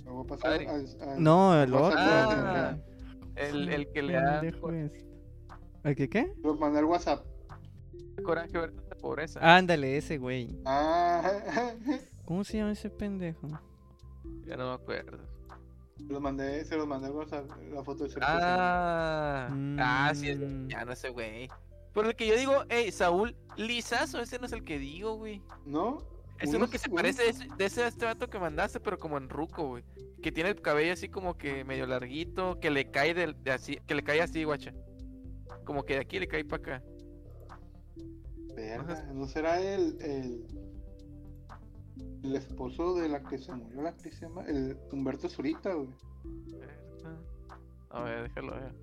[0.05, 1.97] Lo voy a pasar al- al- No, el otro.
[1.99, 2.77] Ah,
[3.35, 5.07] El, el que le da Pendejo este.
[5.83, 6.33] ¿El que qué?
[6.43, 7.25] Lo mandé al WhatsApp.
[8.23, 9.39] coraje ver tanta pobreza.
[9.57, 10.59] Ándale, ese güey.
[10.65, 11.23] Ah,
[12.25, 13.47] ¿Cómo se llama ese pendejo?
[14.45, 15.17] Ya no me acuerdo.
[16.07, 20.39] Los mandé, se los mandé al WhatsApp, la foto de Sergio Ah, ah, sí, es
[20.39, 20.67] Mm.
[20.67, 21.49] ya no ese güey.
[21.93, 25.41] Por el que yo digo, hey, Saúl Lizazo, ese no es el que digo, güey.
[25.65, 26.03] ¿No?
[26.39, 29.17] Es uno que se parece de ese, de ese este vato que mandaste, pero como
[29.17, 29.83] en ruco, güey.
[30.21, 33.77] Que tiene el cabello así como que medio larguito, que le cae del, de así,
[33.85, 34.73] que le cae así, guacha.
[35.65, 36.83] Como que de aquí le cae para acá.
[38.55, 40.45] Verga, ¿no será el, el,
[42.23, 44.43] el esposo de la que se murió, la que se llama?
[44.45, 45.89] El Humberto Zurita, güey.
[47.91, 48.73] A ver, déjalo ver.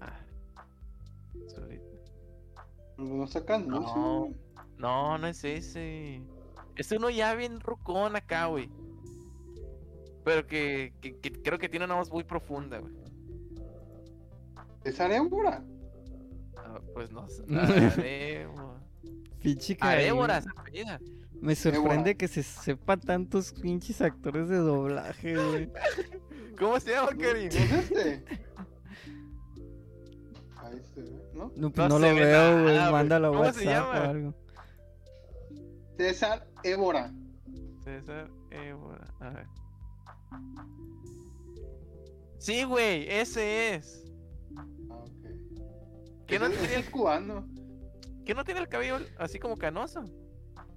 [0.00, 0.20] Ah.
[1.46, 1.84] Solito.
[2.98, 4.28] No sacan No.
[4.78, 6.22] No, no es ese.
[6.76, 8.70] Es uno ya bien rucón acá, güey.
[10.24, 12.92] Pero que, que- que creo que tiene una voz muy profunda, güey.
[14.84, 15.64] ¿Es Arémbora?
[16.56, 17.44] Ah, pues no sé.
[19.42, 21.00] Pinche A Débora, apellida.
[21.40, 22.14] Me sorprende Débora.
[22.14, 25.70] que se sepa tantos pinches actores de doblaje, güey.
[26.58, 27.48] ¿Cómo se llama, ¿No Karim?
[27.48, 28.24] es este?
[30.56, 31.52] Ahí se ve, ¿no?
[31.54, 32.92] No, pues No no, se lo ve veo, güey.
[32.92, 34.34] Mándalo a ¿Cómo se WhatsApp o algo.
[35.98, 37.12] César Évora.
[37.84, 39.04] César Évora.
[39.20, 39.46] A ver.
[42.38, 44.04] Sí, güey, ese es.
[44.56, 46.26] Ah, ok.
[46.26, 47.46] ¿Qué no tiene, es cubano.
[48.26, 50.04] ¿Qué no tiene el cabello así como canoso?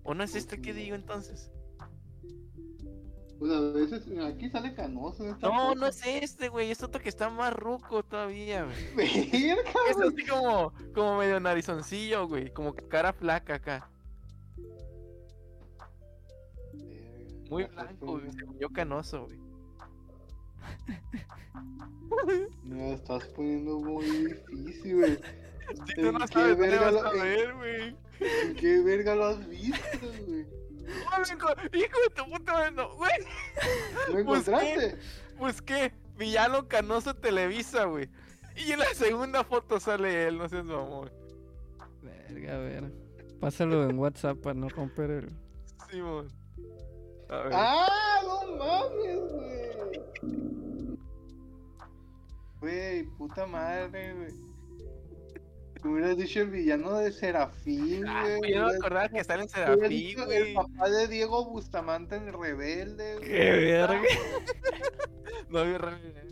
[0.04, 1.52] ¿O no es este que digo entonces?
[3.40, 5.36] Pues a veces aquí sale canoso.
[5.42, 6.70] No, no es este, güey.
[6.70, 8.76] Es otro que está más ruco todavía, güey.
[9.90, 12.54] Es así como, como medio narizoncillo, güey.
[12.54, 13.90] Como que cara flaca acá.
[17.50, 18.32] Muy blanco, güey.
[18.32, 19.40] Se volvió canoso, güey.
[22.64, 25.18] Me estás poniendo muy difícil, güey.
[25.88, 27.96] Si tú no ¿En qué sabes, ¿dónde verga vas lo- a ver, güey?
[28.20, 29.78] ¿En qué verga lo has visto,
[30.28, 30.46] güey?
[30.90, 31.22] ¡Oh,
[31.76, 32.72] hijo, de tu puta madre!
[32.72, 33.12] No, güey.
[34.08, 34.98] ¿Lo Pues, encontraste?
[35.38, 38.10] Busqué Villano Canoso Televisa, güey.
[38.56, 41.12] Y en la segunda foto sale él, no seas mamón.
[42.02, 42.92] Verga, a ver.
[43.40, 45.30] Pásalo en WhatsApp para no romper el.
[45.90, 46.28] Simón.
[47.30, 47.52] A ver.
[47.54, 48.20] ¡Ah!
[48.24, 51.00] ¡No mames, güey!
[52.60, 54.34] Güey, puta madre, güey.
[55.82, 58.54] Te hubieras dicho el villano de Serafín, Ah, güey.
[58.54, 60.50] yo no me acordaba que sale en Serafín, dicho güey.
[60.50, 63.28] El papá de Diego Bustamante en Rebelde, güey.
[63.28, 64.02] ¡Qué verga!
[65.50, 66.24] No vi realidad.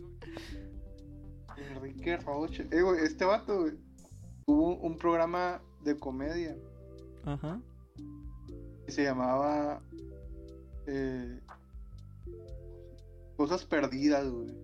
[1.56, 2.66] Enrique Roche.
[2.70, 3.72] Eh, güey, este vato, güey.
[4.46, 6.56] Tuvo un programa de comedia
[7.24, 7.60] Ajá.
[8.86, 9.82] que se llamaba
[10.86, 11.40] eh,
[13.36, 14.54] Cosas Perdidas, güey.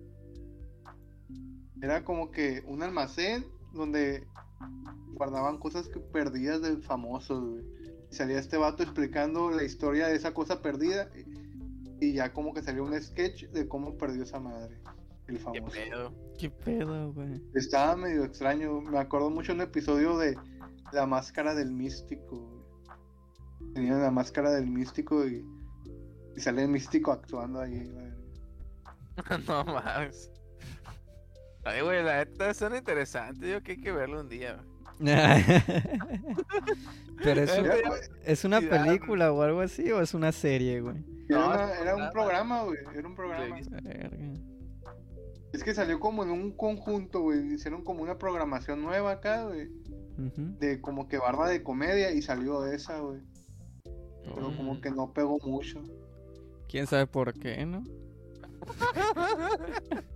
[1.81, 4.25] Era como que un almacén donde
[5.13, 7.63] guardaban cosas que perdidas de famosos, güey.
[8.11, 11.09] Y salía este vato explicando la historia de esa cosa perdida
[11.99, 14.79] y, y ya como que salió un sketch de cómo perdió esa madre,
[15.27, 15.75] el Qué famoso.
[15.75, 16.13] pedo.
[16.37, 17.41] ¿Qué pedo, güey?
[17.55, 18.81] Estaba medio extraño.
[18.81, 20.37] Me acuerdo mucho un episodio de
[20.91, 22.37] La Máscara del Místico.
[22.37, 22.55] güey.
[23.73, 25.43] Tenían la máscara del místico y,
[26.35, 27.83] y sale el místico actuando ahí.
[27.89, 28.11] güey.
[29.47, 30.31] no mames.
[31.65, 33.45] Ay, güey, la neta suena interesante.
[33.45, 34.57] Digo que hay que verlo un día.
[34.99, 34.99] güey.
[37.23, 37.69] Pero es, un-
[38.23, 40.97] ¿es una película o algo así o es una serie, güey?
[41.27, 42.63] Era, una- era un programa.
[42.63, 42.77] güey.
[42.95, 43.57] Era un programa.
[45.53, 47.53] Es que salió como en un conjunto, güey.
[47.53, 49.69] Hicieron como una programación nueva acá, güey.
[50.17, 53.21] De como que barra de comedia y salió esa, güey.
[54.23, 54.81] Pero como Mm.
[54.81, 55.81] que no pegó mucho.
[56.69, 57.83] ¿Quién sabe por qué, no?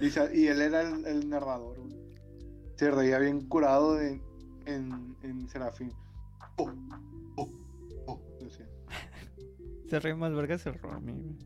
[0.00, 1.96] Y, él era el, el narrador, güey.
[2.76, 4.20] Se reía bien curado de-
[4.66, 5.92] en, en Serafín.
[6.56, 6.70] Oh,
[7.36, 7.50] oh,
[8.06, 8.66] oh, decía.
[9.88, 11.36] Se ríe más vergas el Romy, güey.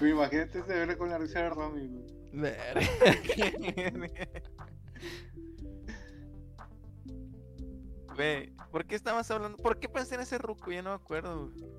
[0.10, 2.18] Imagínate se ve con la risa de Romy, güey.
[8.14, 9.56] Güey, ¿por qué estabas hablando?
[9.58, 10.72] ¿Por qué pensé en ese ruco?
[10.72, 11.70] Ya no me acuerdo, güey.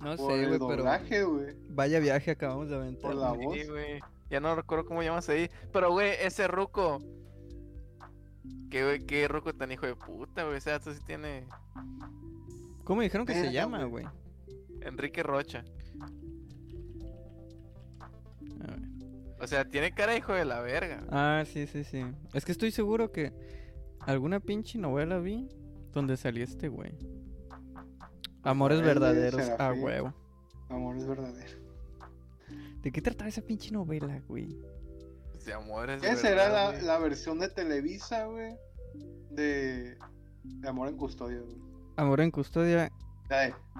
[0.00, 1.24] No Por sé, güey, pero doblaje,
[1.68, 3.02] vaya viaje acabamos de aventar.
[3.02, 3.54] Por la voz.
[3.54, 4.00] Sí, güey.
[4.30, 5.50] Ya no recuerdo cómo llamas ahí.
[5.72, 6.98] Pero, güey, ese ruco.
[8.70, 10.56] Qué, güey, qué ruco tan hijo de puta, güey.
[10.56, 11.46] O sea, esto sí tiene
[12.84, 14.04] ¿Cómo dijeron que se llama, güey?
[14.04, 14.14] güey.
[14.80, 15.64] Enrique Rocha.
[18.60, 18.80] A ver.
[19.40, 21.04] O sea, tiene cara de hijo de la verga.
[21.10, 22.04] Ah, sí, sí, sí.
[22.34, 23.32] Es que estoy seguro que
[24.00, 25.48] alguna pinche novela vi
[25.92, 26.92] donde salía este güey.
[28.42, 30.14] Amores verdaderos, a huevo.
[30.68, 31.58] Amor es verdadero.
[32.82, 34.56] ¿De qué trataba esa pinche novela, güey?
[35.44, 36.02] De amores.
[36.02, 38.54] Esa era la, la versión de Televisa, güey.
[39.30, 39.96] De,
[40.44, 41.56] de Amor en Custodia, güey.
[41.96, 42.90] Amor en custodia.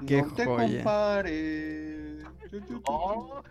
[0.06, 0.76] Qué no te joya.
[0.76, 2.24] compares.
[2.84, 3.42] Oh,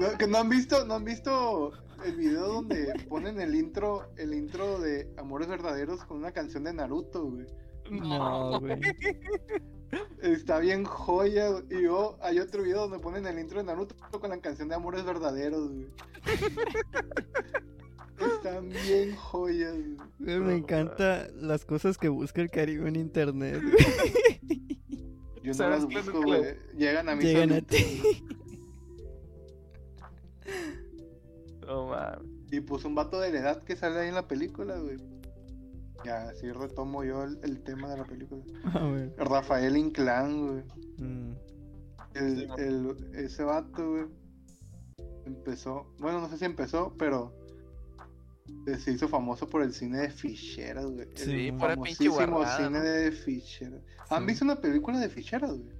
[0.00, 1.72] No, que no han visto, no han visto
[2.04, 6.72] el video donde ponen el intro, el intro de Amores Verdaderos con una canción de
[6.74, 7.46] Naruto, güey.
[7.90, 8.78] No, güey.
[10.22, 11.48] Está bien joya.
[11.50, 11.64] güey.
[11.70, 14.74] Y yo, hay otro video donde ponen el intro de Naruto con la canción de
[14.74, 15.86] Amores Verdaderos, güey.
[18.18, 19.96] Están bien joyas, güey.
[20.18, 23.62] Güey, Me encanta las cosas que busca el Caribe en internet.
[23.62, 23.76] güey.
[25.42, 26.56] Yo no ¿Sabes las busco, güey.
[26.76, 28.02] Llegan a mí Llegan a ti.
[31.66, 32.18] mames.
[32.50, 34.96] Y pues un vato de la edad que sale ahí en la película, güey.
[36.04, 38.42] Ya, así retomo yo el, el tema de la película.
[38.72, 39.12] A ver.
[39.18, 40.62] Rafael Inclán, güey.
[40.98, 41.32] mm,
[42.14, 44.04] El, el- ese vato, güey,
[45.26, 47.34] empezó, bueno, no sé si empezó, pero
[48.66, 51.08] eh, se hizo famoso por el cine de ficheras, güey.
[51.10, 52.84] El Sí, pura pinche famosísimo guarrada, cine ¿no?
[52.84, 53.82] de ficheras.
[54.10, 54.26] ¿Han Sí.
[54.26, 55.76] visto una película de ficheras, güey?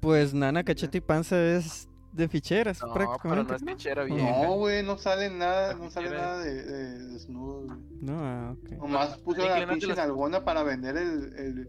[0.00, 3.50] Pues Nana Cachete y Panza es de ficheras, No, pero prácticamente.
[3.52, 3.70] no es ¿no?
[3.72, 4.14] fichera No.
[4.14, 4.42] vieja.
[4.42, 7.78] No, güey, no sale nada, La no sale nada de, de desnudo, güey.
[8.00, 8.70] No, ah, ok.
[8.72, 11.66] Nomás Bueno, puso la que pinche las- nalgona para vender el, el...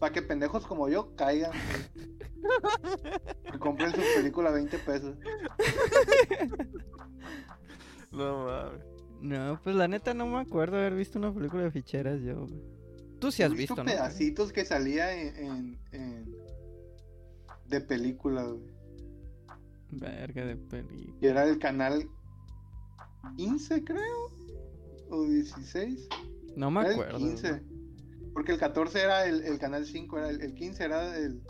[0.00, 1.50] Para que pendejos como yo caigan.
[3.52, 5.16] Y compren su película a 20 pesos.
[8.12, 8.80] No mames.
[9.20, 12.46] No, pues la neta no me acuerdo haber visto una película de ficheras yo.
[12.46, 12.62] güey.
[13.18, 13.84] Tú sí has He visto, ¿no?
[13.84, 16.36] pedacitos que salía en, en- en-
[17.66, 18.62] de película, güey.
[19.90, 21.16] Verga de película.
[21.20, 22.08] Y era el canal
[23.36, 24.30] 15, creo.
[25.10, 26.08] O 16.
[26.56, 27.16] No me Era acuerdo.
[27.18, 27.62] el 15.
[28.34, 31.42] Porque el 14 era el, el canal 5, era el, el 15 era el,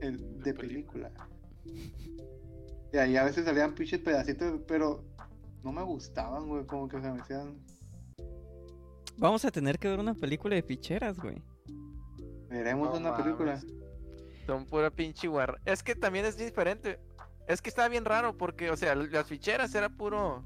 [0.00, 1.10] el de película.
[2.92, 5.04] Y ahí a veces salían pinches pedacitos, pero
[5.62, 6.64] no me gustaban, güey.
[6.66, 7.58] Como que se me hacían.
[9.18, 11.42] Vamos a tener que ver una película de ficheras, güey.
[12.48, 13.24] Veremos No una mames.
[13.24, 13.60] película.
[14.46, 15.58] Son pura pinche guarra.
[15.66, 16.98] Es que también es diferente.
[17.48, 20.44] Es que estaba bien raro porque, o sea, las ficheras era puro.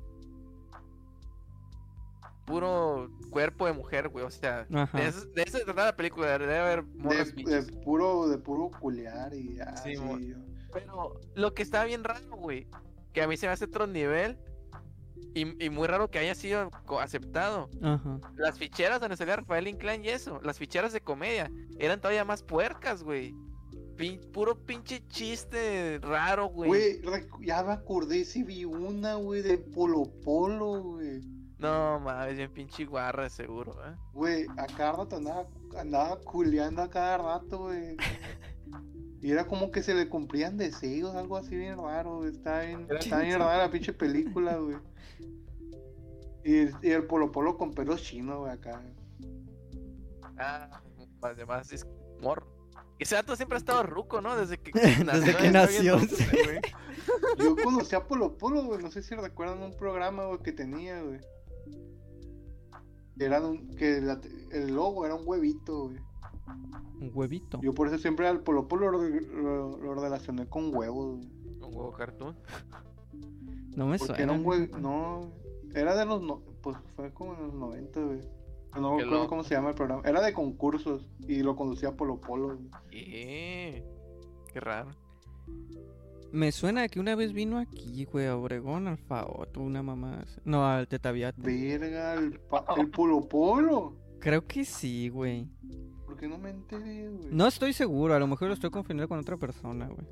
[2.47, 4.25] Puro cuerpo de mujer, güey.
[4.25, 4.99] O sea, Ajá.
[4.99, 6.39] de eso, de eso se trataba la película.
[6.39, 9.97] Debe haber De, de puro, de puro culear y así.
[9.97, 10.19] mo-
[10.73, 12.67] Pero lo que estaba bien raro, güey.
[13.13, 14.39] Que a mí se me hace otro nivel.
[15.35, 17.71] Y, y muy raro que haya sido aceptado.
[17.83, 18.19] Ajá.
[18.37, 22.43] Las ficheras donde salía Rafael Inclán y eso, las ficheras de comedia, eran todavía más
[22.43, 23.35] puercas, güey.
[23.97, 26.71] Pin- puro pinche chiste raro, güey.
[27.43, 31.21] Ya me acordé si vi una, güey, de Polo Polo, güey.
[31.59, 33.95] No mames, bien pinche guarra, seguro, ¿eh?
[34.13, 35.47] Güey, a cada rato andaba,
[35.79, 37.97] andaba culeando a cada rato, güey.
[39.21, 42.31] Y era como que se le cumplían deseos, algo así bien raro, güey.
[42.33, 44.77] Está bien, está bien rara la pinche película, güey.
[46.45, 48.83] Y, y el Polo Polo con pelos chinos, güey, acá.
[50.39, 50.83] Ah,
[51.21, 51.87] además es
[52.21, 52.52] morro.
[53.03, 54.37] Ese dato siempre ha estado ruco, ¿no?
[54.37, 56.25] Desde que Desde que nació, sí.
[57.39, 58.83] Yo conocí a Polo Polo, güey.
[58.83, 61.21] No sé si recuerdan un programa, güey, que tenía, güey.
[63.19, 64.21] Era un, que la-
[64.53, 65.99] el logo era un huevito, güey.
[67.01, 67.61] Un huevito.
[67.63, 71.29] Yo por eso siempre al Polo Polo lo, lo- lo relacioné con huevos, güey.
[71.61, 72.37] Un huevo cartoon.
[73.77, 74.23] No me Porque suena.
[74.25, 75.33] era un huevo, no,
[75.75, 78.21] era de los, no, pues fue como en los 90, güey.
[78.81, 80.03] No me acuerdo cómo se llama el programa.
[80.05, 82.59] Era de concursos y lo conducía Polo Polo.
[82.91, 83.85] ¿Qué?
[84.53, 84.91] Qué raro.
[86.33, 90.25] Me suena que una vez vino aquí, güey, a Obregón, al Faot, una mamá.
[90.45, 91.43] No, al Tetaviate.
[91.43, 93.97] Verga, el, pa- el Polo Polo.
[94.19, 95.47] Creo que sí, güey.
[96.07, 97.29] ¿Por qué no me enteré, güey?
[97.31, 100.07] No estoy seguro, a lo mejor lo estoy confundiendo con otra persona, güey.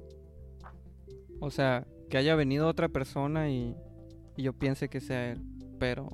[1.41, 3.75] O sea, que haya venido otra persona y,
[4.37, 5.41] y yo piense que sea él.
[5.79, 6.09] Pero,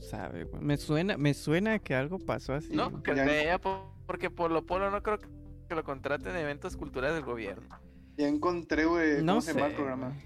[0.00, 0.62] sabe, güey.
[0.62, 2.74] Me suena, me suena que algo pasó así.
[2.74, 6.76] No, que Ya- vea, po- porque Polo Polo no creo que lo contraten en eventos
[6.76, 7.68] culturales del gobierno.
[8.16, 10.16] Ya encontré, güey, ¿cómo No se llama el sé, programa?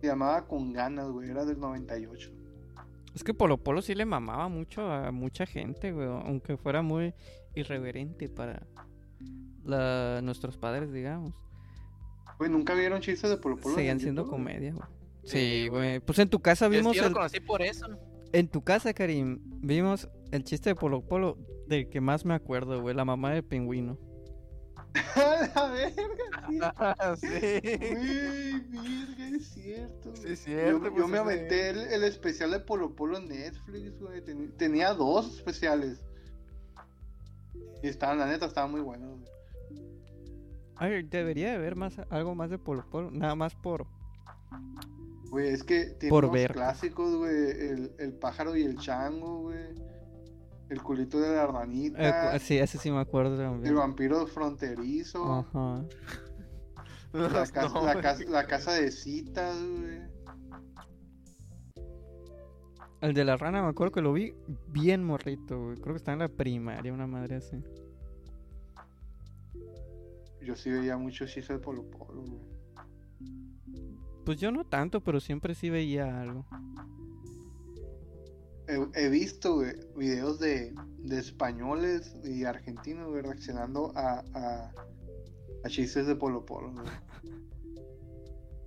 [0.00, 2.30] Se llamaba Con Ganas, güey, era del 98.
[3.14, 6.06] Es que Polo Polo sí le mamaba mucho a mucha gente, güey.
[6.06, 7.14] Aunque fuera muy
[7.54, 8.66] irreverente para
[9.64, 11.32] la- nuestros padres, digamos.
[12.38, 13.74] Güey, ¿nunca vieron chistes de Polo Polo?
[13.74, 14.30] Seguían en siendo YouTube?
[14.36, 14.86] comedia, güey.
[15.24, 16.00] Sí, güey.
[16.00, 17.14] Pues en tu casa vimos yo lo el...
[17.14, 17.86] conocí por eso.
[18.36, 22.82] En tu casa, Karim, vimos el chiste de Polo Polo del que más me acuerdo,
[22.82, 22.94] güey.
[22.94, 23.98] La mamá del pingüino.
[25.16, 26.74] ¡A la verga!
[26.76, 27.28] Ah, sí.
[27.28, 30.14] Güey, virga, es cierto.
[30.16, 30.32] Sí, güey.
[30.34, 33.98] es cierto, Yo, yo pues, me aventé el, el especial de Polo Polo en Netflix,
[33.98, 34.22] güey.
[34.22, 36.04] Ten- tenía dos especiales.
[37.82, 39.32] Y estaban, la neta, estaban muy buenos, güey.
[40.76, 43.10] Ay, debería de haber más, algo más de Polo Polo.
[43.10, 43.86] Nada más por.
[45.30, 46.52] Güey, es que tiene Por unos ver.
[46.52, 47.34] clásicos, güey.
[47.34, 49.74] El, el pájaro y el chango, güey.
[50.68, 52.32] El culito de la eh, ranita.
[52.32, 53.74] cu- sí, ese sí me acuerdo el también.
[53.74, 55.24] vampiro fronterizo.
[55.32, 55.84] Ajá.
[57.12, 60.00] La, casa, la, casa, la casa de citas, güey.
[63.02, 64.34] El de la rana me acuerdo que lo vi
[64.68, 65.76] bien morrito, güey.
[65.76, 67.62] Creo que estaba en la primaria, una madre así.
[70.42, 72.55] Yo sí veía mucho chistes de Polo Polo, güey.
[74.26, 76.44] Pues yo no tanto, pero siempre sí veía algo.
[78.66, 84.72] He, he visto, güey, videos de, de españoles y argentinos, güey, reaccionando a, a,
[85.62, 86.86] a chistes de Polo Polo, güey.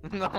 [0.18, 0.30] No.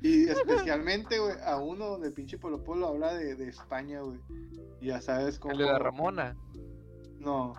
[0.00, 4.18] Y especialmente, güey, a uno donde pinche Polo Polo habla de, de España, güey.
[4.80, 5.52] Ya sabes cómo...
[5.52, 6.38] El de la Ramona.
[7.18, 7.52] No.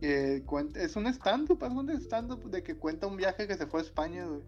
[0.00, 3.66] Que cuenta, es un stand-up, es un stand-up de que cuenta un viaje que se
[3.66, 4.42] fue a España, güey.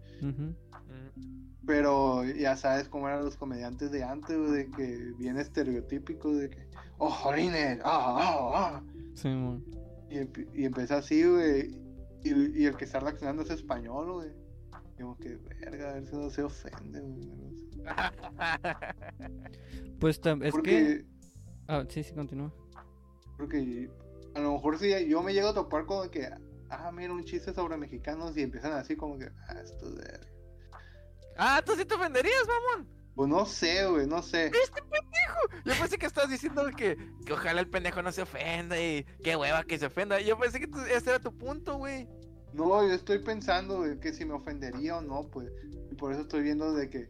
[1.66, 6.50] Pero ya sabes cómo eran los comediantes de antes, güey, de que bien estereotípicos, de
[6.50, 6.66] que,
[6.98, 8.82] oh, jolines, ah, ah, ah.
[9.14, 9.28] Sí.
[10.10, 11.70] Y, y empieza así, güey.
[12.24, 14.30] Y, y el que está reaccionando es español, güey.
[15.00, 17.30] Como que, verga, a ver si no se ofende, güey.
[20.00, 20.50] Pues es que.
[20.50, 21.04] Porque,
[21.68, 22.52] Ah, sí, sí, continúa.
[23.36, 23.88] porque
[24.34, 26.28] a lo mejor si yo me llego a topar con que,
[26.70, 30.26] ah, mira, un chiste sobre mexicanos y empiezan así como que, ah, esto es verga.
[31.36, 32.88] ah, tú sí te ofenderías, mamón.
[33.14, 34.46] Pues no sé, güey, no sé.
[34.46, 35.62] Este pendejo.
[35.66, 39.36] Yo pensé que estabas diciendo que, que ojalá el pendejo no se ofenda y qué
[39.36, 40.18] hueva que se ofenda.
[40.20, 42.08] Yo pensé que tú- ese era tu punto, güey.
[42.54, 45.50] No, yo estoy pensando güey, que si me ofendería o no, pues.
[45.90, 47.08] Y por eso estoy viendo de que,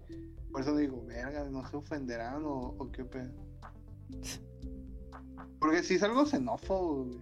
[0.51, 3.33] por eso digo, verga, no se ofenderán o, o qué pedo.
[5.63, 7.21] Porque si es algo xenófobo, güey.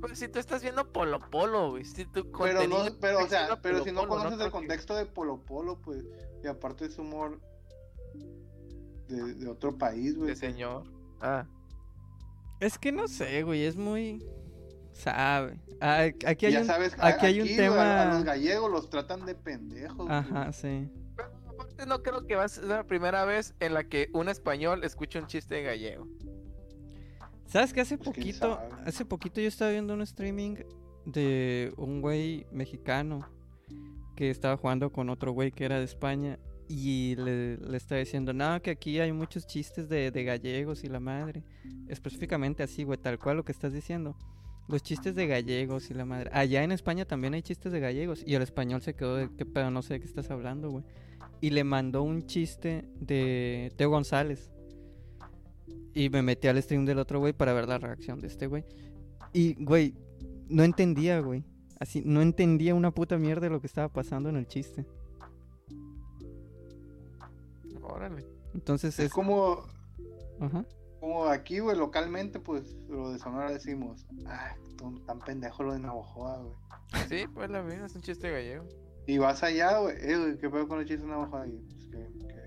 [0.00, 1.84] Pues si tú estás viendo Polo Polo, güey.
[1.84, 4.94] Si tu Pero no, pero o sea, pero Polo si no Polo, conoces el contexto
[4.96, 6.02] de Polo Polo, pues,
[6.42, 7.38] y aparte es humor
[9.08, 10.30] de, de otro país, güey.
[10.30, 10.84] De señor.
[11.20, 11.46] Ah.
[12.60, 14.24] Es que no sé, güey, es muy.
[14.92, 15.60] Sabe.
[15.80, 16.66] Ah, aquí hay ya un.
[16.66, 19.96] sabes, aquí hay un güey, a- A, tema- los gallegos los tratan de pendejos.
[19.96, 20.10] güey.
[20.10, 20.88] Ajá, sí.
[21.16, 24.28] Pero aparte no creo que va a ser la primera vez en la que un
[24.28, 26.06] español escuche un chiste de gallego.
[27.50, 30.54] ¿Sabes que hace Pues, poquito, hace poquito yo estaba viendo un streaming
[31.04, 33.28] de un güey mexicano
[34.14, 38.32] que estaba jugando con otro güey que era de España y le, le estaba diciendo,
[38.32, 41.42] no, que aquí hay muchos chistes de, de gallegos y la madre.
[41.88, 44.16] Específicamente así, güey, tal cual lo que estás diciendo.
[44.68, 46.30] Los chistes de gallegos y la madre.
[46.32, 49.44] Allá en España también hay chistes de gallegos y el español se quedó de qué
[49.44, 50.84] pedo, no sé de qué estás hablando, güey.
[51.40, 54.52] Y le mandó un chiste de Teo González.
[55.94, 58.64] Y me metí al stream del otro güey para ver la reacción de este güey.
[59.32, 59.94] Y, güey,
[60.48, 61.44] no entendía, güey.
[61.78, 64.84] Así, no entendía una puta mierda de lo que estaba pasando en el chiste.
[67.82, 68.24] Órale.
[68.54, 69.12] Entonces Es es...
[69.12, 69.64] como,
[70.40, 70.64] Ajá.
[71.00, 75.80] como aquí, güey, localmente, pues, lo de Sonora decimos, ah, tan- tan pendejo lo de
[75.80, 76.54] Navajoa, güey.
[77.08, 78.64] Sí, pues la vida es un chiste gallego.
[79.06, 81.46] Y vas allá, güey, eh, güey, ¿qué pedo con el chiste de Navajoa?
[81.46, 82.39] Y, pues, que, que-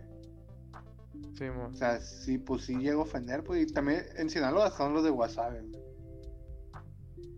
[1.38, 1.68] Sí, mo.
[1.68, 5.04] O sea, sí, pues sí llego a ofender, pues, y también en Sinaloa son los
[5.04, 5.72] de Wasabi.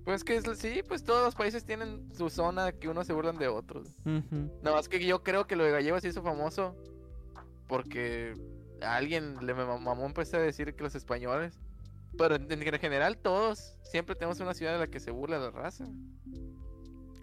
[0.04, 3.38] Pues que es- sí, pues todos los países tienen su zona que unos se burlan
[3.38, 3.88] de otros.
[4.06, 4.52] Ujú.
[4.62, 6.76] No, es que yo creo que lo de gallego se hizo famoso
[7.68, 8.34] porque
[8.82, 11.60] a alguien le mam- mamó empezó a decir que los españoles.
[12.18, 15.50] Pero en, en general todos siempre tenemos una ciudad de la que se burla la
[15.52, 15.86] raza.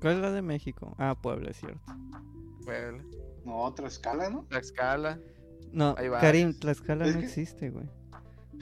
[0.00, 0.94] ¿Cuál es la de México?
[0.98, 1.80] Ah, Puebla, es cierto.
[2.64, 3.02] Puebla,
[3.44, 4.44] No, otra escala, ¿no?
[4.48, 5.18] Tlaxcala.
[5.72, 6.58] No, Hay Karim.
[6.58, 7.86] Tlaxcala Es no que- existe, güey.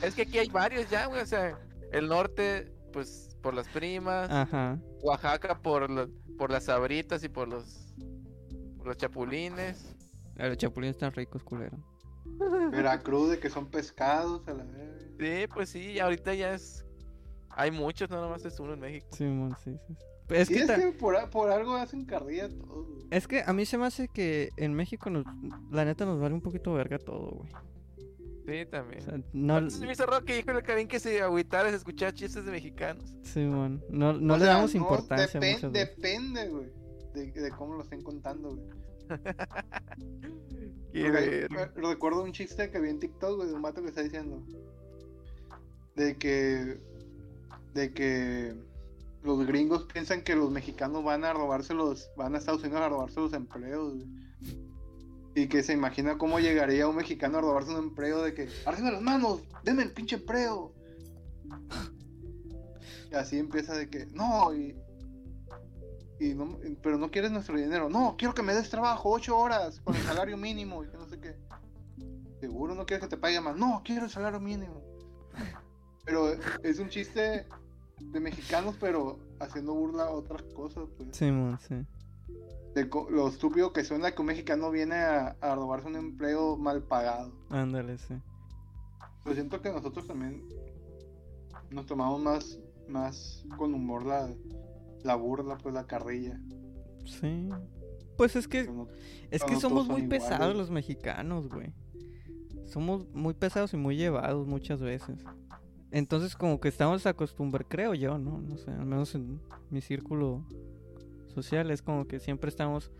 [0.02, 1.20] Es que aquí hay varios ya, güey.
[1.20, 1.58] O sea,
[1.92, 4.30] el norte, pues por las primas.
[4.30, 4.78] Ajá.
[5.02, 6.08] Oaxaca por, lo-
[6.38, 7.94] por las sabritas y por los,
[8.78, 9.94] por los chapulines.
[10.38, 11.76] Ah, Los chapulines están ricos, culero.
[12.70, 15.10] Veracruz, de que son pescados, a la vez.
[15.18, 16.84] Sí, pues sí, ahorita ya es.
[17.50, 19.08] Hay muchos, no nomás es uno en México.
[19.12, 19.26] Sí,
[19.64, 19.76] sí.
[19.88, 19.94] sí.
[20.30, 23.06] Es que, es ta- que por, a- por algo hacen carrilla todo, güey.
[23.10, 25.24] es que a mí se me hace que en México, nos,
[25.70, 27.50] la neta, nos vale un poquito verga todo, güey.
[28.46, 29.00] Sí, también.
[29.00, 32.12] O sea, no, me hizo raro que dijo el Karim que se agüitara se escuchar
[32.14, 33.14] chistes de mexicanos.
[33.22, 35.96] Simón, no, no O le sea, damos no, importancia depen- muchas veces.
[35.96, 36.66] Depende, güey,
[37.14, 38.66] de, de cómo lo estén contando, güey.
[40.92, 41.62] Qué Porque, verga.
[41.62, 44.42] eh, recuerdo un chiste que vi en TikTok, güey, de un vato que está diciendo
[45.94, 46.78] de que
[47.74, 48.54] de que
[49.22, 52.88] los gringos piensan que los mexicanos van a robarse los, van a Estados Unidos a
[52.88, 54.04] robarse los empleos.
[55.34, 58.90] Y que se imagina cómo llegaría un mexicano a robarse un empleo de que, arriba
[58.90, 60.74] las manos, denme el pinche empleo.
[63.10, 64.76] Y así empieza de que, no, y,
[66.18, 67.88] y no, pero no quieres nuestro dinero.
[67.88, 71.08] No, quiero que me des trabajo, ocho horas, con el salario mínimo, y que no
[71.08, 71.36] sé qué.
[72.40, 73.56] Seguro no quieres que te pague más.
[73.56, 74.82] No, quiero el salario mínimo.
[76.04, 77.46] Pero es un chiste
[78.00, 81.10] de mexicanos, pero haciendo burla a otras cosas, pues.
[81.12, 81.74] Sí, mon, sí.
[82.74, 86.82] De lo estúpido que suena que un mexicano viene a, a robarse un empleo mal
[86.84, 87.32] pagado.
[87.50, 88.14] Ándale, sí.
[89.24, 90.46] Pero siento que nosotros también
[91.70, 94.32] nos tomamos más, más con humor la,
[95.02, 96.40] la burla, pues la carrilla.
[97.04, 97.48] Sí.
[98.16, 98.86] Pues es que no-
[99.30, 100.22] Es que no somos muy iguales.
[100.24, 101.72] pesados los mexicanos, güey.
[102.66, 105.18] Somos muy pesados y muy llevados muchas veces.
[105.92, 108.40] Entonces como que estamos acostumbrados, creo yo, ¿no?
[108.40, 110.44] No sé, al menos en mi círculo
[111.34, 112.90] social es como que siempre estamos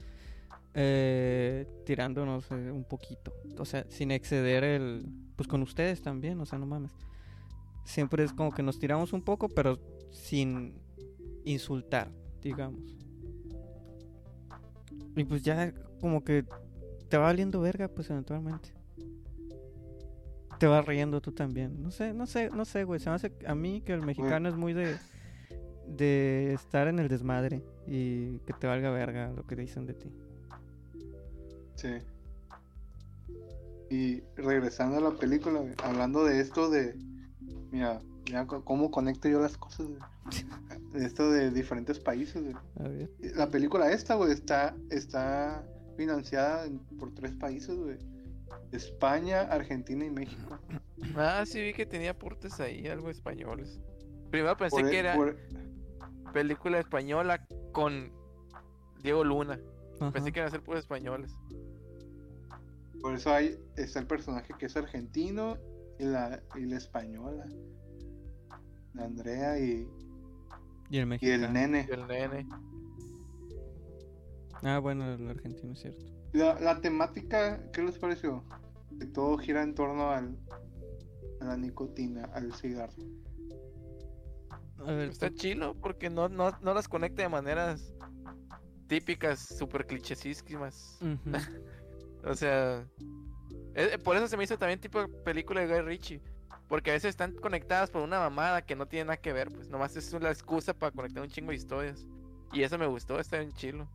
[0.74, 3.32] eh, tirándonos eh, un poquito.
[3.58, 5.06] O sea, sin exceder el...
[5.36, 6.92] Pues con ustedes también, o sea, no mames.
[7.84, 9.78] Siempre es como que nos tiramos un poco, pero
[10.10, 10.74] sin
[11.44, 12.10] insultar,
[12.42, 12.96] digamos.
[15.16, 16.44] Y pues ya como que
[17.08, 18.79] te va valiendo verga, pues eventualmente.
[20.60, 21.82] Te vas riendo tú también.
[21.82, 23.00] No sé, no sé, no sé, güey.
[23.00, 24.96] Se me hace a mí que el mexicano es muy de
[25.96, 30.12] de estar en el desmadre y que te valga verga lo que dicen de ti.
[31.74, 31.88] Sí.
[33.90, 36.94] Y regresando a la película, hablando de esto de.
[37.72, 39.86] Mira, mira cómo conecto yo las cosas.
[40.92, 42.56] De esto de diferentes países, güey.
[42.80, 43.10] A ver.
[43.36, 45.64] La película esta, güey, está, está
[45.96, 46.66] financiada
[46.98, 47.96] por tres países, güey.
[48.72, 50.58] España, Argentina y México.
[51.16, 53.80] Ah, sí vi que tenía aportes ahí, algo españoles.
[54.30, 55.36] Primero pensé Por- que era por-
[56.32, 58.12] película española con
[59.02, 59.58] Diego Luna.
[60.00, 60.12] Ajá.
[60.12, 61.32] Pensé que iban a ser puros españoles.
[63.00, 65.56] Por eso hay, está el personaje que es argentino
[65.98, 67.46] y la, y la española.
[68.94, 69.88] La Andrea y,
[70.90, 71.46] Y el y mexicano.
[71.46, 71.88] el nene.
[71.90, 72.46] El nene.
[74.62, 76.04] Ah, bueno, el argentino es cierto.
[76.32, 78.44] La, la temática, ¿qué les pareció?
[78.98, 80.36] Que todo gira en torno al,
[81.40, 82.94] a la nicotina, al cigarro.
[84.78, 87.94] A ver, Está chilo porque no, no, no las conecta de maneras
[88.86, 90.98] típicas, super clichésísimas.
[91.00, 91.32] Ujú.
[92.22, 92.86] O sea,
[93.74, 96.22] eh, por eso se me hizo también tipo película de Guy Ritchie.
[96.68, 99.68] Porque a veces están conectadas por una mamada que no tiene nada que ver, pues
[99.68, 102.06] nomás es una excusa para conectar un chingo de historias.
[102.52, 103.88] Y eso me gustó, está bien chilo.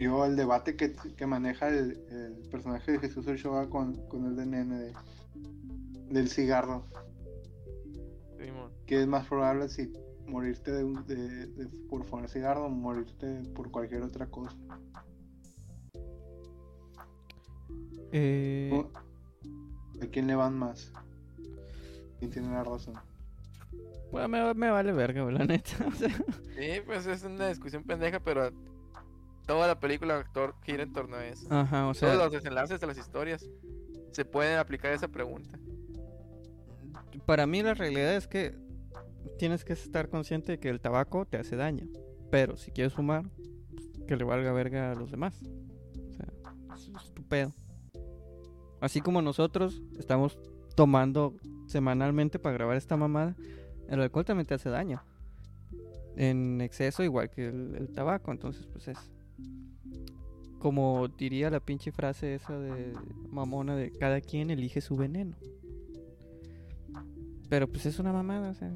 [0.00, 4.36] Yo el debate que, que maneja el, el personaje de Jesús Ochoa con, con el
[4.36, 4.92] de nene de-
[6.10, 6.84] del cigarro.
[8.38, 8.72] Simón.
[8.86, 9.92] ¿Qué es más probable si
[10.26, 14.56] morirte de, un- de- de- por fumar cigarro o morirte por cualquier otra cosa?
[18.12, 18.90] Eh, ¿O-
[20.02, 20.92] ¿A quién le van más?
[22.18, 22.94] ¿Quién tiene la razón?
[24.10, 25.76] bueno, me, me vale verga, la neta.
[25.88, 26.08] o sea,
[26.56, 28.50] Sí, pues es una discusión pendeja, pero
[29.46, 31.46] toda la película actor gira en torno a eso.
[31.50, 33.46] Ajá, o sea, Todos los desenlaces de las historias
[34.12, 35.58] se pueden aplicar a esa pregunta.
[37.26, 38.54] para mí la realidad es que
[39.38, 41.86] tienes que estar consciente de que el tabaco te hace daño.
[42.30, 43.24] Pero si quieres fumar,
[43.70, 45.40] pues, que le valga verga a los demás.
[45.42, 46.26] O sea,
[46.74, 47.52] es es tu pedo.
[48.80, 50.38] Así como nosotros estamos
[50.74, 51.34] tomando
[51.66, 53.36] semanalmente para grabar esta mamada,
[53.88, 55.02] el alcohol también te hace daño.
[56.16, 58.30] En exceso, igual que el, el tabaco.
[58.32, 58.98] Entonces, pues es.
[60.58, 62.92] Como diría la pinche frase esa de
[63.30, 65.36] mamona de cada quien elige su veneno.
[67.50, 68.72] Pero pues es una mamada, o sea.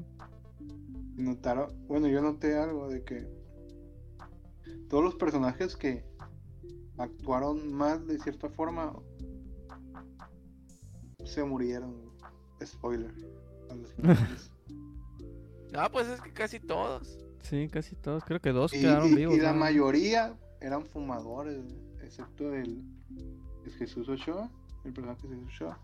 [1.15, 3.27] Notaron, bueno, yo noté algo de que
[4.87, 6.05] todos los personajes que
[6.97, 8.93] actuaron mal de cierta forma
[11.25, 11.95] se murieron.
[12.63, 13.13] Spoiler.
[15.75, 17.19] Ah, pues es que casi todos.
[17.43, 18.23] Sí, casi todos.
[18.25, 19.35] Creo que dos y, quedaron y- vivos.
[19.35, 19.59] y la ¿no?
[19.59, 21.59] mayoría eran fumadores,
[22.03, 22.83] excepto el,
[23.65, 24.49] el Jesús Ochoa,
[24.85, 25.79] el personaje de Jesús Ochoa.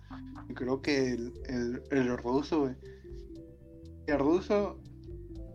[0.50, 2.76] Y creo que el, el, el ruso, güey.
[4.08, 4.80] El ruso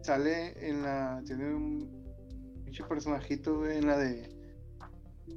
[0.03, 1.23] sale en la.
[1.27, 1.89] Tiene un
[2.65, 4.29] pinche personajito, güey, en la de.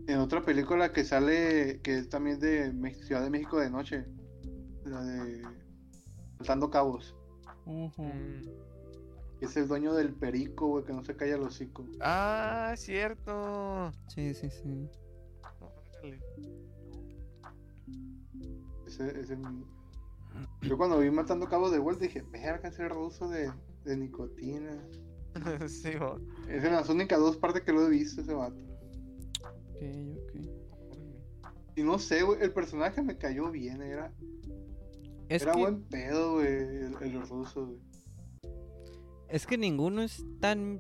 [0.08, 4.06] En otra película que sale, que es también de Me- Ciudad de México de noche.
[4.86, 5.42] La de.
[6.38, 7.16] Saltando Cabos.
[7.66, 8.04] Ujú.
[8.04, 8.50] Mm.
[9.44, 11.86] Es el dueño del perico, güey, que no se calla el hocico.
[12.00, 13.92] Ah, cierto.
[14.08, 14.90] Sí, sí, sí.
[15.60, 16.20] Órale.
[18.88, 19.38] Ese, ese
[20.62, 23.52] Yo cuando vi matando cabos de vuelta dije, verga, ese ruso de,
[23.84, 24.82] de nicotina.
[25.68, 26.20] sí, mo.
[26.48, 28.56] Es en las únicas dos partes que lo he visto ese vato.
[29.42, 29.82] Ok,
[30.22, 30.64] ok.
[31.76, 34.14] Y no sé, güey, el personaje me cayó bien, era,
[35.28, 37.93] Es era que, buen pedo, güey, el, el ruso, güey.
[39.34, 40.80] Es que ninguno es tan...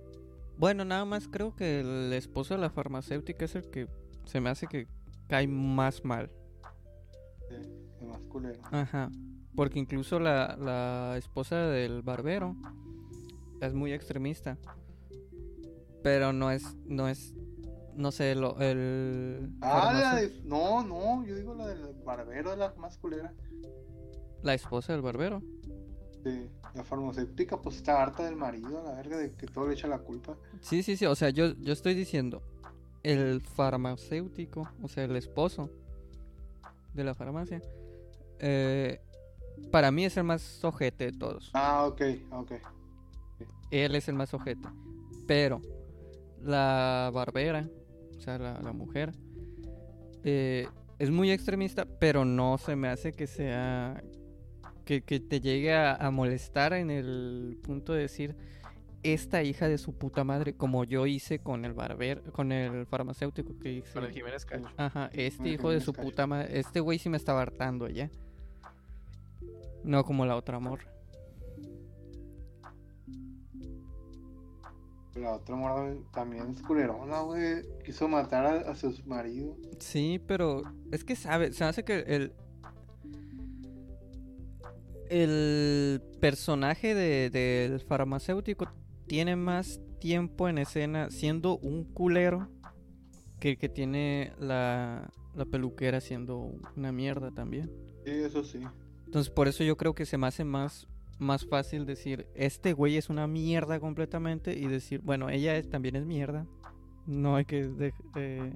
[0.58, 3.88] Bueno, nada más creo que el esposo de la farmacéutica es el que
[4.26, 4.88] se me hace que
[5.28, 6.32] cae más mal.
[7.49, 7.56] Sí,
[7.99, 8.62] el más culero.
[8.72, 9.10] Ajá.
[9.56, 12.56] Porque incluso la, la esposa del barbero
[13.60, 14.60] es muy extremista.
[16.04, 17.34] Pero no es, no es,
[17.95, 19.49] no sé, lo, el...
[19.62, 20.41] Ah, la de...
[20.43, 23.34] No, no, yo digo la del barbero, la más culera.
[24.43, 25.41] la esposa del barbero.
[26.24, 29.74] Sí, la farmacéutica pues está harta del marido, a la verga, de que todo le
[29.74, 30.38] echa la culpa.
[30.61, 32.41] Sí, sí, sí, o sea, yo, yo estoy diciendo,
[33.03, 35.69] el farmacéutico, o sea, el esposo
[36.93, 37.61] de la farmacia,
[38.39, 38.99] eh,
[39.71, 41.51] para mí es el más ojete de todos.
[41.53, 42.01] Ah, ok,
[42.32, 42.51] ok.
[43.71, 44.67] Él es el más ojete.
[45.28, 45.61] Pero
[46.41, 47.67] la barbera,
[48.17, 49.13] o sea, la, la mujer,
[50.24, 50.67] eh,
[50.99, 54.01] es muy extremista, pero no se me hace que sea.
[54.84, 58.36] Que, que te llegue a, a molestar en el punto de decir.
[59.03, 63.59] Esta hija de su puta madre, como yo hice con el barber, con el farmacéutico
[63.59, 63.91] que hice.
[63.93, 64.69] Con el Jiménez Cacho.
[64.77, 66.07] Ajá, este hijo de su Cacho.
[66.07, 66.57] puta madre.
[66.57, 68.09] Este güey sí me estaba hartando ya.
[69.84, 70.86] No como la otra morra.
[75.15, 77.61] La otra morra también es culerona, güey.
[77.86, 79.57] Quiso matar a, a sus maridos.
[79.79, 82.34] Sí, pero es que sabe, se hace que el
[85.22, 88.68] el personaje de- del farmacéutico
[89.07, 92.49] tiene más tiempo en escena siendo un culero
[93.39, 97.72] que el que tiene la, la peluquera siendo una mierda también.
[98.05, 98.59] Sí, eso sí.
[99.05, 100.88] Entonces por eso yo creo que se me hace más,
[101.20, 105.95] más fácil decir, este güey es una mierda completamente y decir, bueno, ella es- también
[105.95, 106.47] es mierda.
[107.05, 108.51] No hay que de- eh,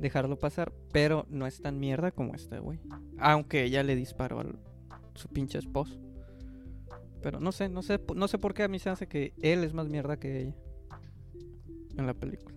[0.00, 2.78] dejarlo pasar, pero no es tan mierda como este güey.
[3.18, 4.44] Aunque ella le disparó a
[5.20, 5.98] su pinche esposo.
[7.22, 9.62] Pero no sé, no sé, no sé por qué a mí se hace que él
[9.62, 10.54] es más mierda que ella.
[11.96, 12.56] En la película.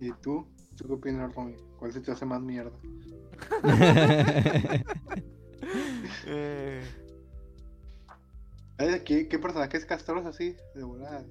[0.00, 0.46] ¿Y tú?
[0.76, 1.56] ¿Tú qué opinas, Romy?
[1.78, 2.72] ¿Cuál se te hace más mierda?
[8.80, 10.56] Eh, ¿Qué, qué personaje es castroso así?
[10.74, 11.24] De volada.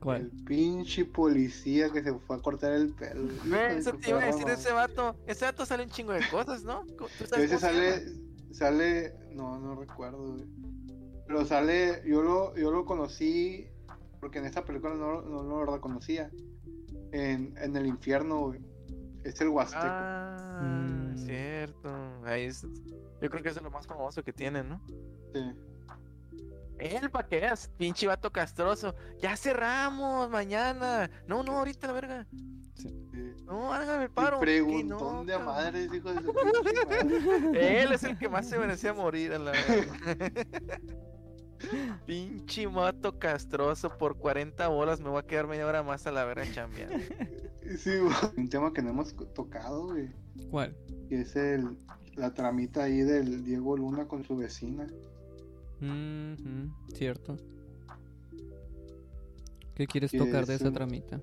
[0.00, 0.22] ¿Cuál?
[0.22, 3.28] El pinche policía que se fue a cortar el pelo.
[3.70, 5.16] Eso te iba a decir ese vato.
[5.26, 6.84] Ese vato sale un chingo de cosas, ¿no?
[6.96, 8.02] ¿Tú sabes A veces sale,
[8.52, 10.44] sale, no, no recuerdo, güey.
[11.26, 13.66] Pero sale, yo lo, yo lo conocí,
[14.20, 16.30] porque en esta película no, no lo reconocía.
[17.12, 18.60] En, en el infierno, güey.
[19.24, 19.82] Es el Huasteco.
[19.84, 21.16] Ah, Mm.
[21.18, 21.90] cierto.
[22.24, 22.62] Ahí es-
[23.20, 24.80] Yo creo que eso es lo más famoso que tienen, ¿no?
[25.34, 25.40] Sí.
[26.78, 28.94] Él, pa' que veas, pinche vato castroso.
[29.20, 31.10] Ya cerramos mañana.
[31.26, 32.26] No, no, ahorita la verga.
[32.74, 32.94] sí.
[33.44, 34.40] No, hágame el paro.
[34.40, 37.82] preguntón de no, madres, hijo de su pinche madre.
[37.82, 39.96] Él es el que más se merecía morir a la verga.
[42.06, 46.24] Pinche vato castroso por 40 bolas me voy a quedar media hora más a la
[46.24, 46.98] verga chambeando.
[47.78, 48.14] Sí, güey.
[48.36, 50.08] Un tema que no hemos tocado, güey.
[50.50, 50.76] ¿Cuál?
[51.08, 51.76] Que es el,
[52.14, 54.86] la tramita ahí del Diego Luna con su vecina.
[55.80, 57.36] Ujú, cierto.
[59.74, 61.20] ¿Qué quieres Que tocar de es esa un- tramita?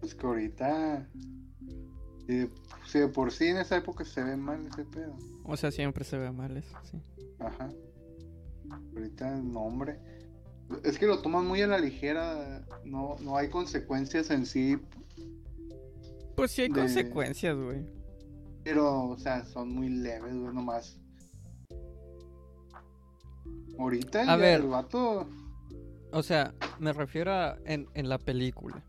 [0.00, 1.08] Pues que ahorita.
[2.26, 2.50] Si de,
[2.86, 5.16] si de por sí en esa época se ve mal ese pedo.
[5.44, 7.00] O sea, siempre se ve mal eso, sí.
[7.38, 7.70] Ajá.
[8.94, 9.98] Ahorita, no, hombre.
[10.84, 12.64] Es que lo toman muy a la ligera.
[12.84, 14.78] No, no hay consecuencias en sí.
[16.36, 17.84] Pues sí hay De- consecuencias, güey.
[18.62, 20.99] Pero, o sea, son muy leves, güey, nomás.
[23.80, 24.60] Ahorita A ver.
[24.60, 25.28] el vato.
[26.12, 28.84] O sea, me refiero a en, en la película.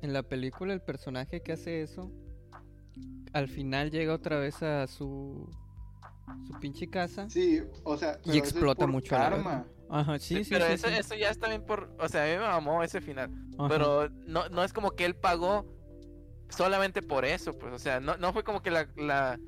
[0.00, 2.10] En la película el personaje que hace eso
[3.32, 5.48] al final llega otra vez a su
[6.46, 8.18] su pinche casa Sí, o sea.
[8.22, 9.50] pero y eso es explota por mucho a la karma.
[9.50, 9.66] verga.
[9.90, 10.94] Ajá, sí, sí, pero sí, eso, sí.
[10.94, 11.94] eso ya está bien por.
[12.00, 13.30] O sea, a mí me mamó ese final.
[13.58, 13.68] Ajá.
[13.68, 15.66] Pero no, no es como que él pagó
[16.48, 17.72] solamente por eso, pues.
[17.74, 19.38] O sea, no, no fue como que la, la,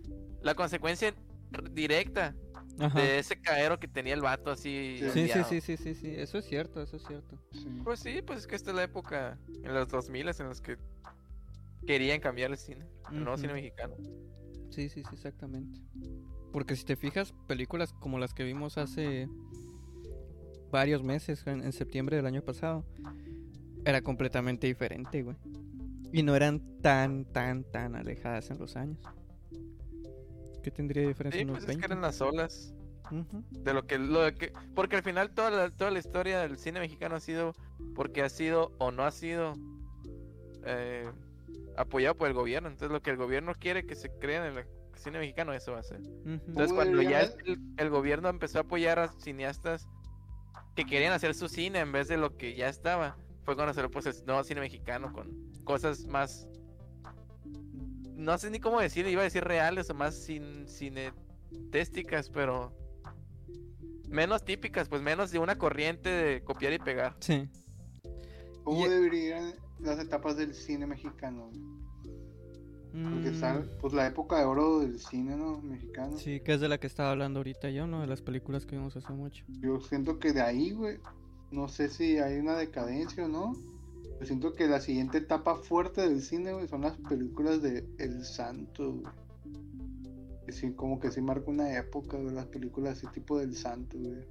[0.42, 1.14] la consecuencia
[1.72, 2.34] directa
[2.78, 3.00] Ajá.
[3.00, 4.98] de ese caero que tenía el vato así.
[5.12, 5.28] Sí.
[5.28, 7.38] Sí, sí, sí, sí, sí, eso es cierto, eso es cierto.
[7.52, 7.80] Sí.
[7.84, 10.76] Pues sí, pues es que esta es la época en los 2000 en los que
[11.86, 13.94] querían cambiar el cine, el nuevo cine mexicano.
[14.70, 15.80] Sí, sí, sí, exactamente.
[16.52, 19.28] Porque si te fijas, películas como las que vimos hace
[20.70, 22.84] varios meses, en, en septiembre del año pasado,
[23.84, 25.36] era completamente diferente, güey.
[26.12, 28.98] Y no eran tan, tan, tan alejadas en los años.
[30.64, 31.42] ¿Qué tendría de diferencia?
[31.42, 31.86] Sí, unos pues es que 20?
[31.86, 32.74] eran las olas.
[33.50, 34.52] De lo que, lo de que.
[34.74, 37.54] Porque al final toda la, toda la historia del cine mexicano ha sido.
[37.94, 39.60] Porque ha sido o no ha sido.
[40.64, 41.12] eh,
[41.76, 42.68] apoyado por el gobierno.
[42.68, 44.64] Entonces lo que el gobierno quiere que se crea en el
[44.96, 46.00] cine mexicano, eso va a ser.
[46.24, 47.22] Entonces ¿Cómo cuando ya
[47.78, 49.88] el gobierno empezó a apoyar a cineastas
[50.76, 53.82] que querían hacer su cine en vez de lo que ya estaba, fue cuando se
[53.82, 55.30] lo puso el nuevo cine mexicano con
[55.64, 56.48] cosas más
[58.24, 62.72] no sé ni cómo decir, iba a decir reales o más sin cinetísticas, pero
[64.08, 67.14] menos típicas, pues menos de una corriente de copiar y pegar.
[67.20, 67.48] Sí.
[68.64, 71.50] ¿Cómo Y- deberían las etapas del cine mexicano?
[72.92, 75.60] Porque Mm, está pues la época de oro del cine ¿no?
[75.60, 76.16] mexicano.
[76.16, 78.00] Sí, que es de la que estaba hablando ahorita yo, ¿no?
[78.00, 79.44] De las películas que vimos hace mucho.
[79.48, 80.98] Yo siento que de ahí, güey,
[81.50, 83.52] no sé si hay una decadencia o no.
[84.20, 88.24] Yo siento que la siguiente etapa fuerte del cine, güey, son las películas de El
[88.24, 89.12] Santo, güey.
[90.46, 93.98] Que sí, como que sí marca una época, güey, las películas así tipo del Santo,
[93.98, 94.24] güey.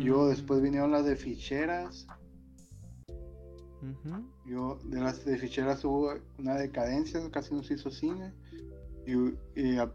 [0.00, 2.06] Yo Mm, después vinieron las de Ficheras.
[4.46, 8.32] Yo, de las de Ficheras hubo una decadencia, casi no se hizo cine.
[9.06, 9.12] Y,
[9.60, 9.90] y a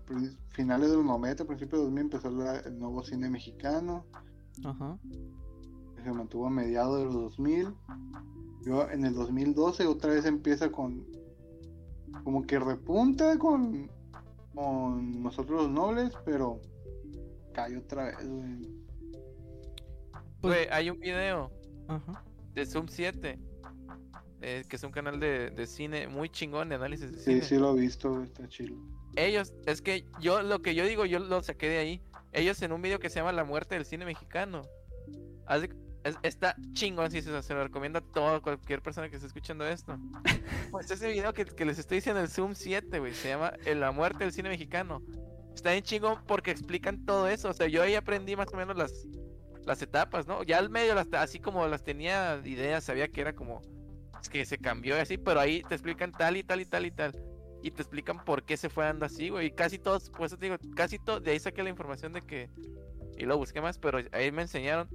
[0.50, 4.06] finales de los 90, principios de 2000 empezó la- el nuevo cine mexicano.
[4.64, 4.98] Ajá.
[6.04, 7.74] Que se mantuvo a mediados de los 2000.
[8.66, 11.06] Yo en el 2012 otra vez empieza con
[12.24, 13.90] como que repunta con
[14.54, 16.62] con nosotros los nobles, pero
[17.54, 18.60] cae otra vez, güey.
[20.42, 21.52] Pues- Güey, hay un video
[21.88, 22.24] Ajá.
[22.54, 23.40] de Zoom 7,
[24.42, 27.42] eh, que es un canal de, de cine muy chingón de análisis de Sí, cine.
[27.42, 28.76] sí lo he visto, está chido.
[29.16, 32.02] Ellos, es que yo lo que yo digo, yo lo saqué de ahí.
[32.32, 34.62] Ellos en un video que se llama La muerte del cine mexicano.
[35.46, 39.16] haz de- es- está chingón, sí, se, se lo recomiendo a toda cualquier persona que
[39.16, 39.98] esté escuchando esto.
[40.72, 43.92] Pues ese video que, que les estoy diciendo, el Zoom 7, güey, se llama La
[43.92, 45.04] muerte del cine mexicano.
[45.54, 47.50] Está bien chingón porque explican todo eso.
[47.50, 49.06] O sea, yo ahí aprendí más o menos las,
[49.68, 50.42] las etapas, ¿no?
[50.44, 53.62] Ya al medio, las, así como las tenía ideas, sabía que era como
[54.20, 56.86] es que se cambió y así, pero ahí te explican tal y tal y tal
[56.86, 57.12] y tal.
[57.62, 59.48] Y te explican por qué se fue dando así, güey.
[59.48, 62.22] Y casi todos, por eso te digo, casi todo, de ahí saqué la información de
[62.22, 62.50] que.
[63.18, 64.90] Y lo busqué más, pero ahí me enseñaron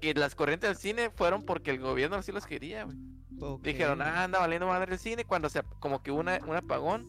[0.00, 2.96] que las corrientes del cine fueron porque el gobierno así los quería, güey.
[3.40, 3.62] Ok.
[3.62, 7.08] Dijeron, ah, anda valiendo madre el cine cuando se como que hubo una, un apagón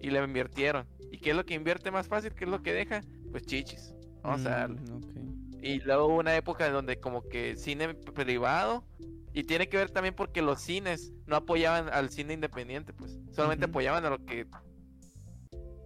[0.00, 0.86] y le invirtieron.
[1.10, 2.32] ¿Y qué es lo que invierte más fácil?
[2.34, 3.02] ¿Qué es lo que deja?
[3.30, 3.94] Pues chichis.
[4.22, 4.80] Vamos a darle.
[4.80, 5.64] Mm.
[5.64, 8.84] Y luego hubo una época donde como que cine privado
[9.32, 13.18] y tiene que ver también porque los cines no apoyaban al cine independiente, pues.
[13.30, 14.46] Solamente apoyaban a lo que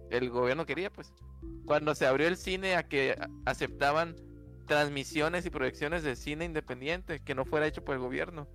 [0.09, 1.13] el gobierno quería, pues.
[1.65, 4.15] Cuando se abrió el cine a que aceptaban
[4.67, 8.47] transmisiones y proyecciones de cine independiente que no fuera hecho por el gobierno,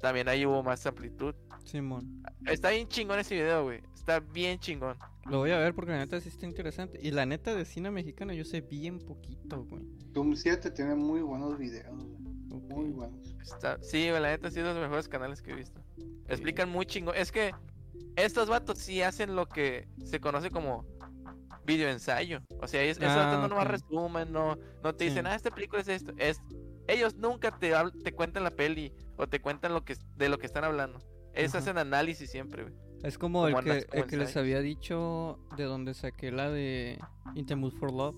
[0.00, 1.34] también ahí hubo más amplitud.
[1.64, 2.22] Simón.
[2.46, 3.82] Está bien chingón ese video, güey.
[3.94, 4.96] Está bien chingón.
[5.26, 6.98] Lo voy a ver porque la neta sí está interesante.
[7.02, 9.82] Y la neta de cine mexicano yo sé bien poquito, güey.
[10.12, 12.62] Doom 7 tiene muy buenos videos, güey.
[12.62, 13.36] Muy buenos.
[13.42, 13.78] Está...
[13.82, 15.82] Sí, güey, la neta sí es de los mejores canales que he visto.
[16.28, 17.14] Explican muy chingón.
[17.16, 17.52] Es que
[18.16, 20.86] estos vatos sí hacen lo que se conoce como
[21.64, 22.40] video ensayo.
[22.60, 23.70] O sea, ellos, esos Ah, vatos no nomás ok.
[23.72, 25.10] resumen, no, no te Sí.
[25.10, 26.12] dicen, ah, esta película es esto.
[26.18, 26.40] Es,
[26.88, 27.72] ellos nunca te,
[28.02, 30.98] te cuentan la peli o te cuentan lo que, de lo que están hablando.
[31.34, 31.58] Ellos Ajá.
[31.58, 32.74] hacen análisis siempre, güey.
[33.02, 36.98] Es como el que, como el que les había dicho de donde saqué la de
[37.34, 38.16] In the Mood for Love,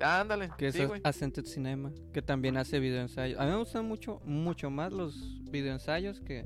[0.00, 0.50] ándale.
[0.58, 1.00] que sí, es güey.
[1.04, 3.38] Ascended Cinema, que también hace videoensayos.
[3.40, 6.44] A mí me gustan mucho, mucho más los videoensayos que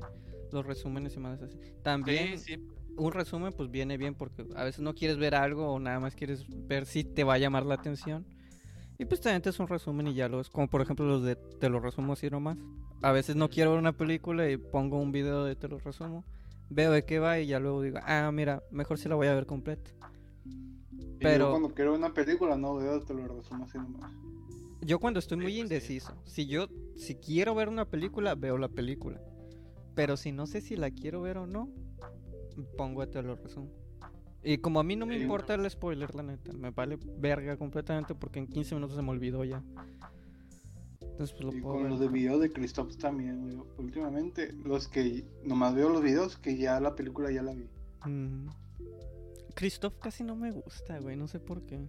[0.51, 1.57] los resúmenes y más así.
[1.83, 2.67] También Sí, sí.
[2.97, 6.15] Un resumen pues viene bien porque a veces no quieres ver algo o nada más
[6.15, 8.25] quieres ver si te va a llamar la atención.
[8.99, 11.23] Y pues también te es un resumen y ya lo es, como por ejemplo los
[11.23, 12.57] de te lo resumo así nomás.
[13.01, 16.23] A veces no quiero ver una película y pongo un video de te lo resumo,
[16.69, 19.33] veo de qué va y ya luego digo, ah, mira, mejor si la voy a
[19.33, 19.89] ver completa.
[21.19, 24.11] Pero- yo cuando quiero una película, no veo, te lo resumo así nomás.
[24.81, 25.61] Yo cuando estoy Sí, muy pues sí.
[25.61, 29.19] indeciso, si yo si quiero ver una película, veo la película.
[29.95, 31.69] Pero si no sé si la quiero ver o no,
[32.77, 33.69] pongo te lo resumo.
[34.43, 37.57] Y como a mí no me Sí, importa el spoiler, la neta, me vale verga
[37.57, 39.63] completamente porque en 15 minutos se me olvidó ya.
[41.01, 41.91] Entonces pues lo Y puedo con ver.
[41.91, 43.57] los de video de Christoph también, güey.
[43.77, 47.69] Últimamente, los que nomás veo los videos que ya la película ya la vi.
[48.05, 48.47] Mm.
[49.53, 51.87] Christoph casi no me gusta, güey, no sé por qué.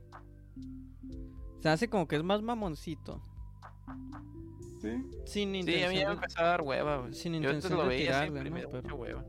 [1.60, 3.22] Se hace como que es más mamoncito.
[4.82, 4.88] ¿Sí?
[5.24, 7.14] Sin Sí, a mí intención ya me empezó a dar hueva, güey.
[7.14, 8.68] sin Yo antes intención lo de veía tirarle, ¿no?
[8.70, 9.24] Pero- hueva.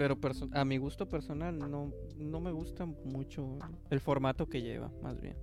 [0.00, 0.16] Pero
[0.54, 3.58] a mi gusto personal no, no me gusta mucho
[3.90, 5.36] el formato que lleva, más bien.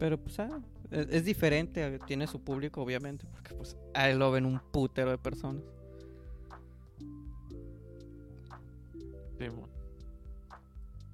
[0.00, 0.60] Pero pues ah,
[0.90, 4.60] es, es diferente, a- tiene su público obviamente, porque pues a él lo ven un
[4.72, 5.62] putero de personas.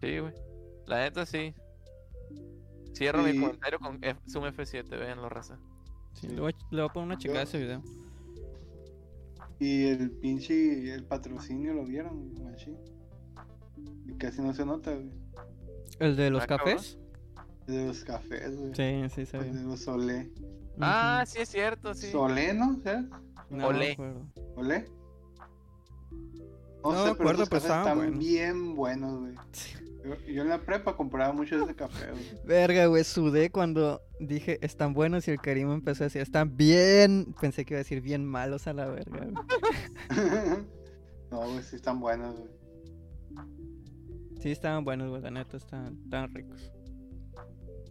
[0.00, 0.32] Sí, güey.
[0.86, 1.54] La neta sí.
[2.94, 5.58] Cierro mi comentario con F Zoom F7, véanlo, raza.
[6.14, 7.82] Sí, le, voy a, le voy a poner una checada a ese video.
[9.58, 12.76] Y el pinche, el patrocinio lo vieron, machín.
[14.06, 15.10] Y casi no se nota, güey.
[15.98, 16.98] ¿El de los Ah, cafés?
[17.66, 18.74] De los cafés, güey.
[18.74, 19.52] Sí, sí, se El ve.
[19.58, 20.30] de los Olé.
[20.80, 22.10] Ah, sí es cierto, sí.
[22.10, 22.78] ¿Solé, no?
[22.82, 23.06] ¿Sabes?
[23.48, 23.92] No, Olé.
[23.92, 24.26] acuerdo.
[24.56, 24.84] ¿Olé?
[26.84, 28.18] No me sé, acuerdo, pero cafés estaban están buenos.
[28.18, 29.34] bien buenos, güey.
[30.06, 32.24] Yo, yo en la prepa compraba mucho de ese café, güey.
[32.44, 37.34] Verga, güey, sudé cuando dije están buenos y el Karim empezó a decir están bien.
[37.40, 39.34] Pensé que iba a decir bien malos a la verga, güey.
[41.30, 42.50] no, güey, sí están buenos, güey.
[44.40, 46.70] Sí, estaban buenos, güey, la neta, estaban, estaban ricos.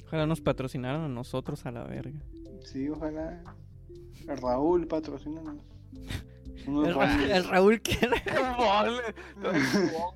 [0.05, 2.19] Ojalá nos patrocinaran a nosotros a la verga.
[2.63, 3.43] Sí, ojalá.
[4.27, 5.57] El Raúl, patrocínanos.
[6.65, 8.15] El, Ra- el Raúl que era.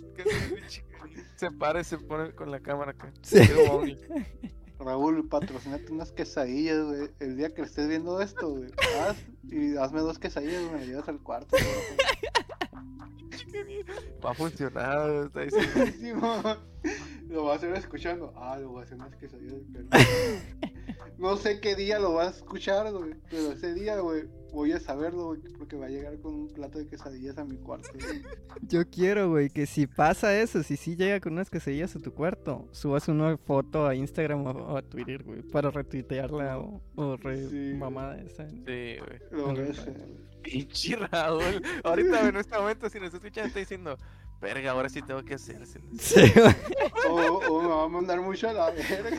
[1.35, 3.11] Se para y se pone con la cámara acá.
[3.21, 3.39] Sí.
[4.79, 7.09] Raúl, patrocínate unas quesadillas, güey.
[7.19, 8.69] El día que estés viendo esto, güey.
[9.01, 10.79] Haz y hazme dos quesadillas, güey.
[10.81, 11.57] Me llevas al cuarto,
[14.25, 16.41] Va a funcionar, está diciendo.
[16.43, 16.55] güey.
[17.29, 18.33] Lo vas a ir escuchando.
[18.37, 19.61] Ah, lo voy a hacer unas quesadillas.
[19.73, 19.87] pero-
[21.17, 23.15] No sé qué día lo vas a escuchar, güey.
[23.29, 25.41] Pero ese día, güey, voy a saberlo, güey.
[25.57, 28.23] Porque va a llegar con un plato de quesadillas a mi cuarto, güey.
[28.61, 32.13] Yo quiero, güey, que si pasa eso, si sí llega con unas quesadillas a tu
[32.13, 37.47] cuarto, subas una foto a Instagram o, a Twitter, güey, para retuitearla o, o re
[37.49, 37.73] Sí.
[37.77, 38.47] mamada esa.
[38.49, 39.69] Sí, güey.
[39.69, 40.29] Hacer, güey.
[40.41, 41.61] Pinche Raúl.
[41.83, 43.97] Ahorita en este momento, si nos escuchan, está diciendo,
[44.41, 45.79] verga, ahora sí tengo que hacerse.
[45.99, 46.55] Sí, güey.
[47.09, 49.17] O, o me va a mandar mucho a la verga.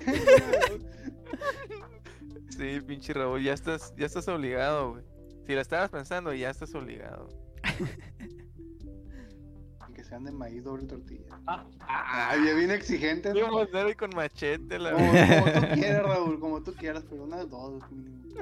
[2.56, 5.04] Sí, pinche Raúl, ya estás, ya estás obligado, güey.
[5.50, 7.26] Si lo estabas pensando, ya estás obligado.
[9.92, 11.26] que sean de maíz doble tortilla.
[11.48, 13.32] Ah, ya bien exigente.
[13.34, 13.48] Yo
[13.96, 15.42] con machete, la Como, verdad.
[15.42, 18.32] como tú quieras, Raúl, como tú quieras, pero unas dos mínimo.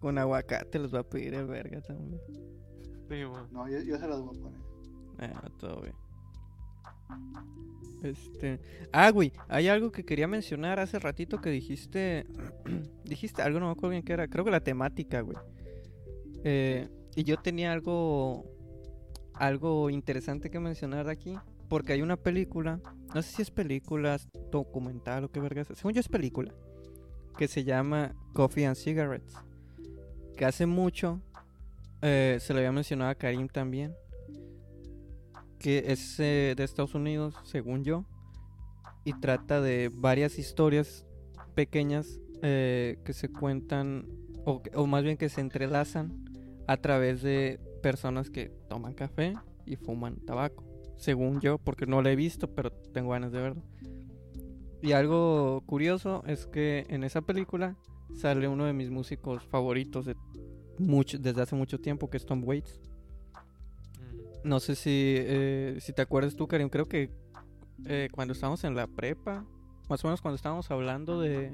[0.00, 2.18] Con aguacate los va a pedir el verga también.
[3.10, 3.20] Sí.
[3.52, 4.60] No, yo, yo se las voy a poner.
[5.18, 5.94] Ah, todo bien.
[8.02, 8.60] Este.
[8.92, 12.26] Ah, güey, hay algo que quería mencionar hace ratito que dijiste.
[13.04, 14.28] dijiste algo, no me acuerdo bien qué era.
[14.28, 15.38] Creo que la temática, güey.
[16.44, 18.44] Eh, y yo tenía algo.
[19.32, 21.34] Algo interesante que mencionar aquí.
[21.68, 22.78] Porque hay una película.
[23.14, 24.18] No sé si es película,
[24.50, 25.62] documental o qué verga.
[25.62, 26.52] es, Según yo es película.
[27.38, 29.34] Que se llama Coffee and Cigarettes.
[30.36, 31.20] Que hace mucho.
[32.02, 33.94] eh, se lo había mencionado a Karim también
[35.64, 38.04] que es eh, de Estados Unidos, según yo,
[39.02, 41.06] y trata de varias historias
[41.54, 44.06] pequeñas eh, que se cuentan,
[44.44, 46.22] o, más bien que se entrelazan
[46.66, 49.32] a través de personas que toman café
[49.64, 50.64] y fuman tabaco,
[50.98, 53.62] según yo, porque no lo he visto, pero tengo ganas de verlo.
[54.82, 57.74] Y algo curioso es que en esa película
[58.12, 60.14] sale uno de mis músicos favoritos de
[60.78, 62.82] desde hace mucho tiempo, que es Tom Waits.
[64.44, 66.68] No sé si, eh, si te acuerdas tú, Karim.
[66.68, 67.10] Creo que
[67.86, 69.44] eh, cuando estábamos en la prepa,
[69.88, 71.52] más o menos cuando estábamos hablando de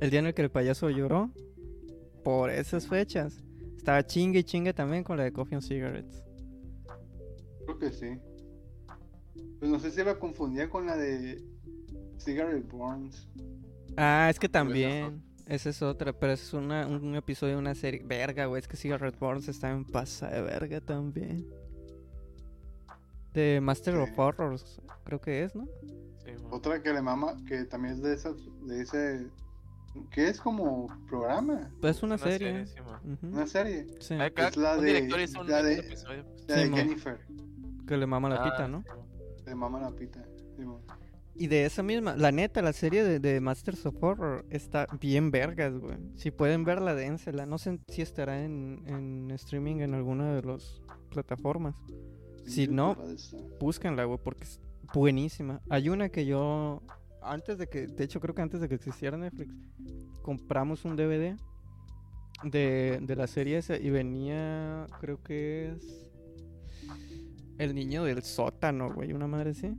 [0.00, 1.30] el día en el que el payaso lloró,
[2.22, 3.42] por esas fechas,
[3.76, 6.22] estaba chingue y chingue también con la de Coffee and Cigarettes.
[7.64, 8.18] Creo que sí.
[9.58, 11.42] Pues no sé si la confundía con la de
[12.18, 13.28] Cigarette Burns.
[13.96, 15.22] Ah, es que también.
[15.46, 18.02] Esa es otra, pero es una, un, un episodio de una serie.
[18.04, 21.46] Verga, güey, es que Cigarette Burns está en pasa de verga también.
[23.38, 24.00] De Master Sí.
[24.00, 25.64] of Horrors, creo que es, ¿no?
[26.24, 26.32] Sí.
[26.50, 28.34] Otra que le mama, que también es de esas,
[28.66, 29.26] de ese,
[30.10, 32.66] que es como programa, Pues es una, Una serie.
[32.66, 32.74] sí,
[33.22, 34.14] una serie, sí.
[34.36, 35.08] Es la de-
[35.46, 36.44] la de- episodio, pues.
[36.48, 36.76] la de Sí, mo.
[36.76, 37.18] Jennifer,
[37.86, 38.84] Que le mama la Ah, pita, ¿no?
[39.46, 40.22] le mama la pita.
[41.36, 45.30] Y de esa misma, la neta, la serie de, de Masters of Horror está bien
[45.30, 45.96] vergas, güey.
[46.16, 47.46] Si pueden verla, dénsela.
[47.46, 51.76] No sé si estará en, en streaming en alguna de las plataformas.
[52.48, 52.96] Si no,
[53.60, 54.60] búsquenla, güey, porque es
[54.94, 55.60] buenísima.
[55.68, 56.82] Hay una que yo,
[57.22, 59.54] antes de que, de hecho creo que antes de que existiera Netflix,
[60.22, 61.36] compramos un DVD
[62.44, 66.10] de, de la serie esa y venía, creo que es
[67.58, 69.74] El niño del sótano, güey, una madre así.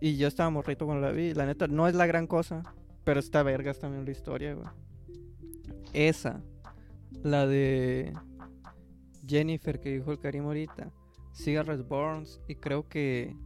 [0.00, 2.62] Y yo estaba morrito cuando la vi, la neta, no es la gran cosa,
[3.04, 4.68] pero está vergas también la historia, güey.
[5.92, 6.42] Esa,
[7.22, 8.12] la de
[9.26, 10.90] Jennifer que dijo el Karim ahorita.
[11.34, 13.36] Cigarettes Burns y creo que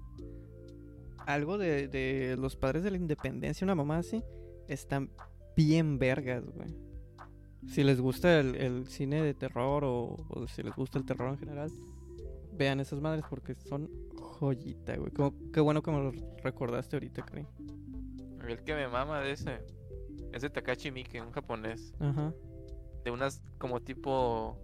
[1.26, 4.22] algo de, de los padres de la independencia, una mamá así,
[4.68, 5.10] están
[5.56, 6.74] bien vergas, güey.
[7.66, 11.30] Si les gusta el, el cine de terror o, o si les gusta el terror
[11.30, 11.70] en general,
[12.54, 15.10] vean esas madres porque son Joyita, güey.
[15.12, 16.12] Como- Qué bueno que me lo
[16.42, 17.46] recordaste ahorita, Cray.
[18.46, 19.58] El que me mama de ese.
[20.32, 21.92] Es de Takashi Miike, un japonés.
[22.00, 22.32] Ajá.
[23.04, 24.56] De unas como tipo.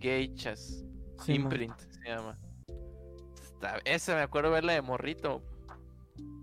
[0.00, 0.84] Geichas.
[1.24, 1.42] Sí, man.
[1.52, 2.38] Imprint se llama.
[3.42, 5.42] Está- esa me acuerdo verla de morrito.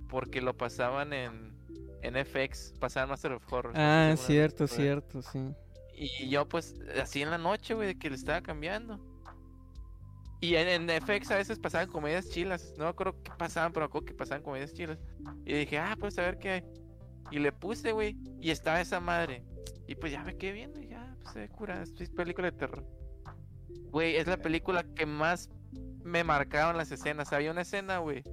[0.09, 1.55] Porque lo pasaban en.
[2.01, 2.73] En FX.
[2.79, 3.73] Pasaban Master of Horror.
[3.75, 5.53] Ah, cierto, cierto, sí.
[5.97, 8.99] Y yo pues así en la noche, güey, de que le estaba cambiando.
[10.41, 12.73] Y en, en FX a veces pasaban comedias chilas.
[12.77, 14.99] No me acuerdo qué pasaban, pero me acuerdo que pasaban comedias chilas.
[15.45, 16.63] Y dije, ah, pues a ver qué hay.
[17.31, 18.15] Y le puse, güey.
[18.39, 19.43] Y estaba esa madre.
[19.87, 21.81] Y pues ya me quedé viendo y ya, pues se cura.
[21.81, 22.85] Es película de terror.
[23.91, 25.49] Güey, es la película que más
[26.03, 27.31] me marcaron las escenas.
[27.33, 28.23] Había una escena, güey.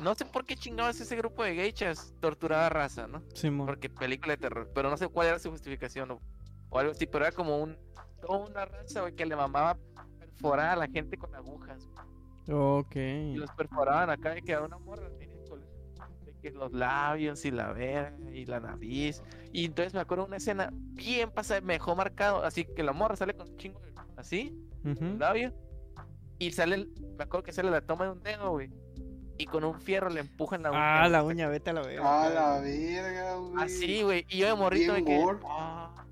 [0.00, 3.22] No sé por qué chingados ese grupo de geichas torturaba raza, ¿no?
[3.34, 3.66] Simón.
[3.66, 4.70] Porque película de terror.
[4.74, 6.20] Pero no sé cuál era su justificación o,
[6.68, 7.06] o algo así.
[7.06, 7.78] Pero era como un.
[8.20, 9.78] Toda una raza, güey, que le mamaba
[10.18, 11.86] perforar a la gente con agujas.
[12.46, 12.58] güey.
[12.58, 12.96] Ok.
[12.96, 15.08] Y los perforaban acá y quedaba una morra.
[15.10, 15.26] De
[16.42, 19.22] que los labios y la verga y la nariz.
[19.52, 22.44] Y entonces me acuerdo una escena bien pasada, me dejó marcado.
[22.44, 23.95] Así que la morra sale con un chingo de.
[24.16, 25.04] Así, Ujú.
[25.04, 25.52] el labio.
[26.38, 26.76] Y sale.
[26.76, 28.70] el- Me acuerdo que sale la toma de un dedo, güey.
[29.38, 31.04] Y con un fierro le empujan la uña.
[31.04, 32.24] Ah, la hasta uña, vete a la verga.
[32.24, 33.64] A la verga, güey.
[33.64, 34.26] Así, güey.
[34.30, 35.24] Y yo de morrito de que.
[35.46, 36.06] ah.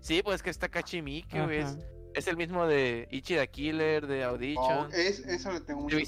[0.00, 1.58] Sí, pues que está Kachimiki, güey.
[1.60, 1.78] Es,
[2.14, 4.88] es el mismo de Ichi the Killer, de Oh, Audition.
[4.92, 6.06] es, eso le tengo mucho güey.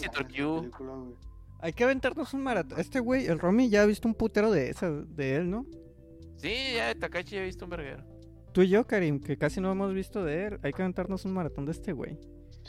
[1.61, 2.81] Hay que aventarnos un maratón.
[2.81, 5.65] Este güey, el Romy, ya ha visto un putero de esa, de él, ¿no?
[6.37, 8.05] Sí, ya de Takashi he visto un verguero.
[8.53, 10.59] Tú y yo, Karim, que casi no hemos visto de él.
[10.63, 12.19] Hay que aventarnos un maratón de este güey.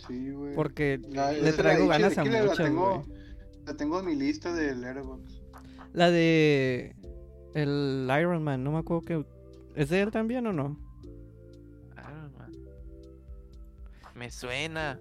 [0.07, 0.55] Sí, güey.
[0.55, 3.19] Porque La- le traigo ganas a muchas, La tengo, güey.
[3.65, 5.41] la tengo en mi lista de Letterboxd.
[5.93, 6.95] La de.
[7.53, 9.25] El Iron Man, no me acuerdo que.
[9.75, 10.79] ¿Es de él también o no?
[11.97, 12.51] Iron Man.
[14.15, 14.99] Me suena.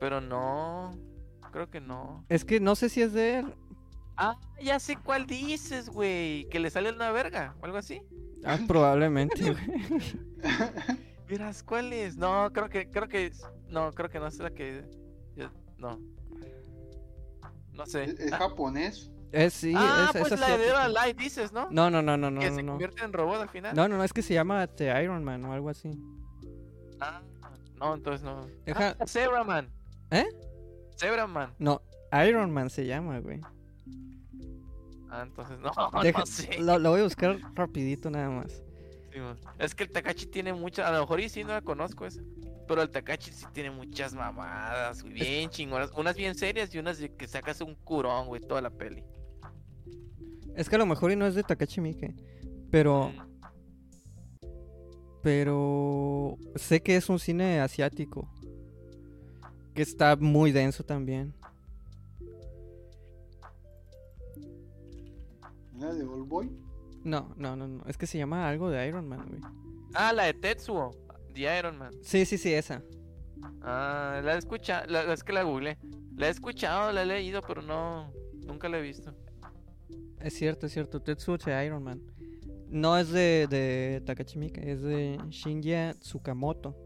[0.00, 0.90] Pero no.
[1.52, 2.24] Creo que no.
[2.28, 3.54] Es que no sé si es de él.
[4.16, 6.46] Ah, ya sé cuál dices, güey.
[6.50, 8.02] Que le sale una verga o algo así.
[8.44, 9.56] Ah, probablemente, güey.
[11.28, 12.16] Miras, ¿cuál es?
[12.16, 13.32] No, creo que, creo que,
[13.68, 14.84] no, creo que no es la que,
[15.36, 15.98] yo- no.
[17.72, 18.04] No sé.
[18.04, 19.10] Es, es Ah, japonés.
[19.32, 21.68] Es, sí, ah, es, es pues la de Alive dices, ¿no?
[21.70, 22.72] No, no, no, no, no, que no, se no.
[22.72, 23.74] convierte en robot al final.
[23.74, 25.90] No, no, no, es que se llama The Iron Man o algo así.
[27.00, 27.22] Ah,
[27.78, 28.46] no, entonces no.
[28.66, 29.70] Deja- Ah, Zebraman.
[30.10, 30.26] ¿Eh?
[31.00, 31.54] Zebraman.
[31.58, 31.80] No,
[32.28, 33.40] Iron Man se llama, güey.
[35.14, 35.70] Ah, entonces no,
[36.02, 36.58] Deja- no sé.
[36.58, 38.62] lo, lo voy a buscar rapidito nada más.
[39.12, 39.18] Sí,
[39.58, 42.22] es que el Takachi tiene muchas, a lo mejor y sí no la conozco esa.
[42.66, 45.90] Pero el Takachi sí tiene muchas mamadas, güey, bien chingonas.
[45.96, 49.04] Unas bien serias y unas de que sacas un curón, güey, toda la peli.
[50.56, 52.14] Es que a lo mejor y no es de Takashi Miike.
[52.70, 54.46] Pero, Mm.
[55.22, 58.28] pero sé que es un cine asiático.
[59.74, 61.34] Que está muy denso también.
[65.82, 66.50] ¿La de Old Boy?
[67.04, 67.84] No, no, no, no.
[67.86, 69.40] Es que se llama algo de Iron Man, güey.
[69.94, 70.90] Ah, la de Tetsuo,
[71.34, 71.92] The Iron Man.
[72.02, 72.82] Sí, sí, sí, esa.
[73.62, 75.78] Ah, la he escuchado, la, la- es que la googleé.
[76.16, 78.12] La he escuchado, la he leído, pero no,
[78.46, 79.12] nunca la he visto.
[80.20, 81.00] Es cierto, es cierto.
[81.02, 82.00] Tetsuya Iron Man.
[82.68, 86.76] No es de, de Takashi Miike, es de Shinya Tsukamoto.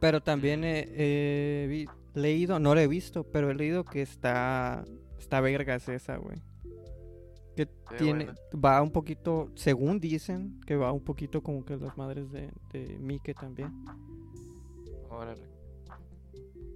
[0.00, 4.84] Pero también he, he vi- leído, no la he visto, pero he leído que está,
[5.18, 6.42] está vergas esa, güey.
[7.56, 7.66] Que
[7.98, 8.40] tiene, buena.
[8.54, 12.98] va un poquito, según dicen, que va un poquito como que las madres de, de
[13.00, 13.72] Miike también.
[15.08, 15.42] Órale.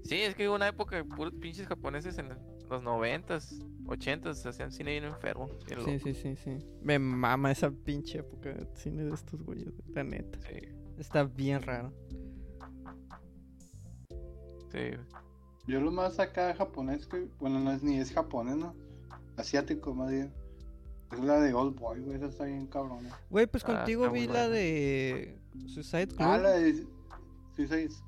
[0.05, 2.31] Sí, es que hubo una época de puros pinches japoneses en
[2.69, 5.49] los noventas, ochentas, hacían cine bien enfermo.
[5.67, 6.59] bien Sí, sí, sí, sí.
[6.83, 10.39] Me mama esa pinche época de cine de estos güeyes, la neta.
[10.49, 10.69] Sí,
[10.99, 11.93] Está bien raro.
[14.73, 14.97] sí.
[15.67, 18.75] Yo lo más acá japonés que, bueno, no es ni es japonés, ¿no?
[19.37, 20.33] Asiático más bien.
[21.13, 23.19] Es la de Old Boy, güey, esa está bien cabrona.
[23.31, 26.21] Güey, pues Ah, contigo está vi la de Suicide Club.
[26.21, 26.71] Ah, la de.
[27.59, 28.03] Es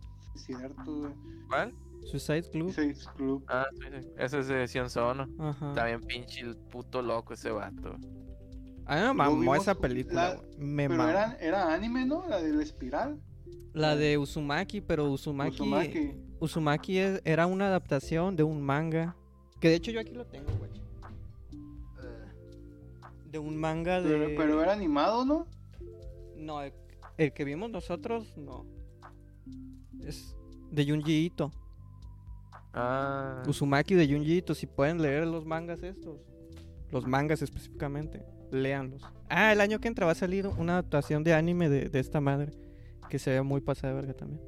[0.46, 1.12] cierto, güey.
[1.48, 1.74] ¿Cuál?
[2.05, 2.72] Suicide Club.
[2.72, 3.44] Sí, Club.
[3.48, 4.09] Ah, sí, sí.
[4.18, 5.28] Ese es de Sion Sono.
[5.38, 5.72] Ajá.
[5.74, 7.96] También pinche el puto loco ese vato.
[8.86, 10.34] A mí me mamó esa película.
[10.34, 10.42] la-.
[10.59, 11.11] Me Pero mamó.
[11.11, 12.26] era, era anime, ¿no?
[12.28, 13.20] La del espiral.
[13.72, 15.55] La de Uzumaki, pero Uzumaki.
[15.55, 16.12] Uzumaki.
[16.40, 19.16] Uzumaki es- era una adaptación de un manga.
[19.61, 20.70] Que de hecho yo aquí lo tengo, güey.
[23.33, 24.09] De un manga de.
[24.11, 25.47] Pero, pero era animado, ¿no?
[26.37, 26.72] No, el,
[27.16, 28.66] el que vimos nosotros, no.
[30.05, 30.37] Es
[30.70, 31.51] de Junji Ito.
[32.74, 34.55] Ah, Uzumaki de Junji Ito.
[34.55, 36.20] Si pueden leer los mangas estos.
[36.91, 38.24] Los mangas específicamente.
[38.51, 39.03] Léanlos.
[39.30, 42.20] Ah, el año que entra va a salir una adaptación de anime de, de esta
[42.20, 42.53] madre.
[43.09, 44.43] Que se ve muy pasada de verga también.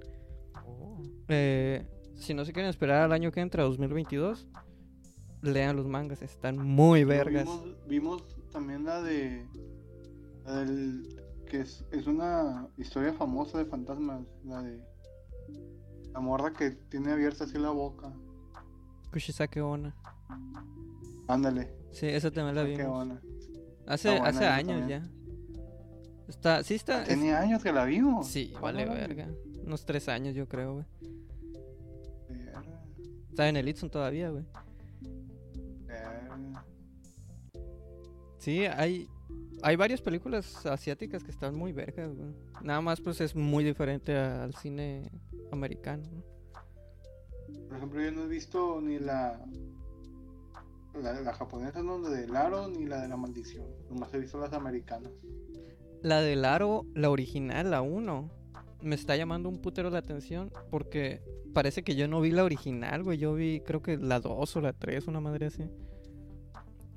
[0.67, 1.03] oh.
[1.29, 4.47] Eh, si no se quieren esperar al año que entra, 2022,
[5.43, 7.45] lean los mangas, están muy vergas.
[7.45, 9.47] Vimos, vimos también la de.
[10.47, 11.21] La del.
[11.47, 14.23] Que es, es una historia famosa de fantasmas.
[14.45, 14.81] La de.
[16.13, 18.13] La morra que tiene abierta así la boca.
[19.13, 19.95] Kushisake Onna.
[21.29, 21.75] Ándale.
[21.93, 22.89] Sí, esa también la vimos.
[22.97, 23.21] buena.
[23.87, 25.03] Hace, hace años también.
[25.03, 25.11] ya.
[26.29, 27.03] Está, sí está.
[27.03, 28.27] es- Tenía años que la vimos.
[28.29, 29.29] Sí, vale verga.
[29.67, 30.87] Unos tres años yo creo, güey.
[33.29, 34.45] Está en el Itson todavía, güey.
[38.45, 39.09] Sí, hay,
[39.63, 42.35] hay varias películas asiáticas que están muy vergas, güey.
[42.63, 45.11] Nada más pues es muy diferente al cine
[45.51, 46.23] americano, ¿no?
[47.69, 49.43] Por ejemplo, yo no he visto ni la.
[51.03, 53.67] La, la japonesa, no, la del aro, ni la de la maldición.
[53.89, 55.11] Nomás he visto las americanas.
[56.03, 58.31] La del Aro, la original, la 1,
[58.83, 61.23] me está llamando un putero la atención porque
[61.55, 63.17] parece que yo no vi la original, güey.
[63.17, 65.65] Yo vi creo que la 2 o la 3, una madre así.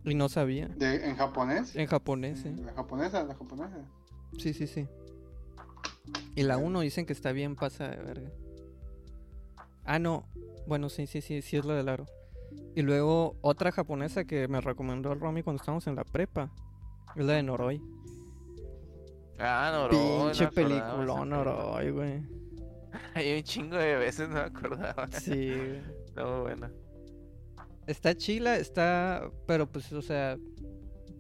[0.04, 0.68] Y no sabía.
[0.68, 1.76] De, ¿En japonés?
[1.76, 2.54] En japonés, sí.
[2.64, 3.86] La japonesa, la japonesa.
[4.38, 4.88] Sí, sí, sí.
[6.36, 8.30] Y la 1 dicen que está bien pasa de verga.
[9.84, 10.26] Ah, no.
[10.68, 12.06] Bueno, sí, sí, sí, sí es la del aro.
[12.76, 16.52] Y luego otra japonesa que me recomendó el Romy cuando estábamos en la prepa.
[17.16, 17.82] Es la de Noroi.
[19.40, 20.26] Ah, Noroi.
[20.26, 21.30] Pinche no peliculón.
[21.30, 22.22] Noroi, güey.
[23.16, 25.08] Hay un chingo de veces no me acordaba.
[25.12, 25.82] Sí, güey.
[26.06, 26.72] Está muy buena.
[27.88, 29.32] Está chila, está...
[29.48, 30.38] Pero pues, o sea...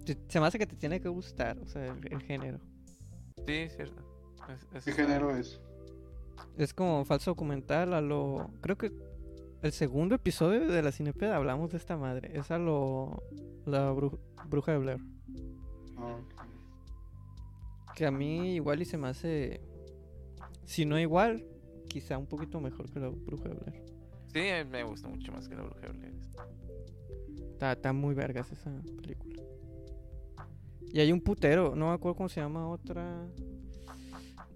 [0.05, 2.59] te- se me hace que te tiene que gustar, o sea, el, el género.
[3.45, 4.03] Sí, es cierto.
[4.49, 5.59] Es- es- ¿Qué está- género es?
[6.57, 8.51] Es como falso documental a lo...
[8.61, 8.91] Creo que
[9.61, 12.38] el segundo episodio de la Cinepeda hablamos de esta madre.
[12.38, 13.24] Es a lo...
[13.65, 14.99] La bru- bruja de Blair.
[15.97, 16.34] Ah, ok.
[17.95, 19.61] Que a mí igual y se me hace...
[20.65, 21.45] Si no igual,
[21.88, 23.84] quizá un poquito mejor que la bruja de Blair.
[24.34, 26.13] Sí, me gusta mucho más que la bruja de Blair.
[27.59, 28.71] Está, muy vergas esa
[29.01, 29.41] película.
[30.93, 33.28] Y hay un putero, no me acuerdo cómo se llama otra.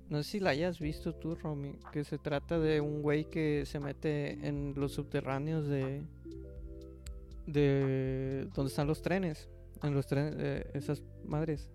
[0.09, 1.79] No sé si la hayas visto tú, Romy.
[1.91, 6.03] Que se trata de un güey que se mete en los subterráneos de.
[7.47, 8.47] de.
[8.53, 9.49] donde están los trenes.
[9.83, 11.69] En los trenes, eh, esas madres.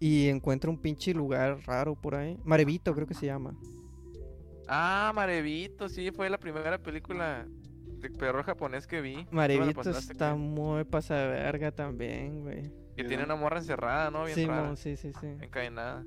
[0.00, 2.38] Y encuentra un pinche lugar raro por ahí.
[2.44, 3.56] Marevito, creo que se llama.
[4.68, 7.46] Ah, Marevito, sí, fue la primera película
[7.98, 9.26] de perro japonés que vi.
[9.30, 10.36] Marevito está creo.
[10.38, 12.70] muy pasa de verga también, güey.
[12.96, 14.24] Que tiene una morra encerrada, ¿no?
[14.24, 14.62] Bien Sí, rara.
[14.62, 15.26] mon, sí, sí, sí.
[15.40, 16.04] Encadenada.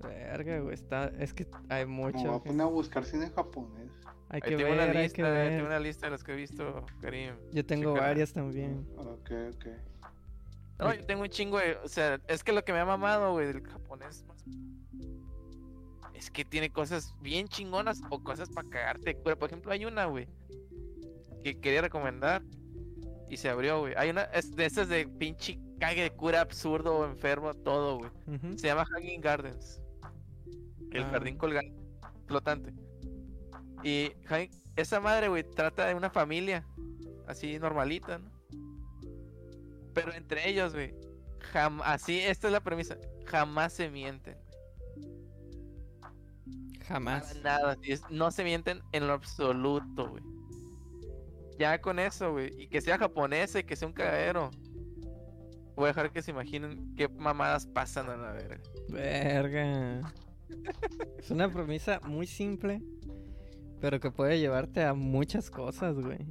[0.00, 1.12] Verga, güey, está...
[1.18, 2.34] Es que hay Me voy mucho.
[2.34, 3.90] a poner a buscar cine japonés.
[4.28, 6.24] Hay Ahí que tengo ver, una hay que lista, eh, tengo una lista de las
[6.24, 7.34] que he visto, Karim.
[7.52, 8.86] Yo tengo varias también.
[8.96, 9.66] Ok, ok.
[10.78, 11.76] No, yo tengo un chingo de.
[11.84, 14.42] O sea, es que lo que me ha mamado, güey, del japonés más.
[16.22, 19.06] Es que tiene cosas bien chingonas o cosas para cagarte.
[19.12, 19.34] de cura.
[19.34, 20.28] Por ejemplo, hay una, güey,
[21.42, 22.42] que quería recomendar
[23.28, 23.94] y se abrió, güey.
[23.96, 28.10] Hay una es de esas de pinche cague de cura absurdo, enfermo, todo, güey.
[28.56, 29.80] Se llama Hanging Gardens.
[30.92, 31.08] El Ah.
[31.10, 31.82] jardín colgante,
[32.26, 32.72] flotante.
[33.82, 34.12] Y
[34.76, 36.64] esa madre, güey, trata de una familia
[37.26, 38.30] así normalita, ¿no?
[39.92, 40.94] Pero entre ellos, güey,
[41.82, 42.96] así, esta es la premisa,
[43.26, 44.36] jamás se mienten.
[46.82, 47.36] Jamás.
[47.42, 47.76] Nada,
[48.10, 50.22] no se mienten en lo absoluto, güey.
[51.58, 54.50] Ya con eso, güey, y que sea japonés y que sea un cagadero.
[55.76, 58.60] Voy a dejar que se imaginen qué mamadas pasan a la verga.
[58.88, 60.12] Verga.
[61.18, 62.82] es una premisa muy simple,
[63.80, 66.26] pero que puede llevarte a muchas cosas, güey.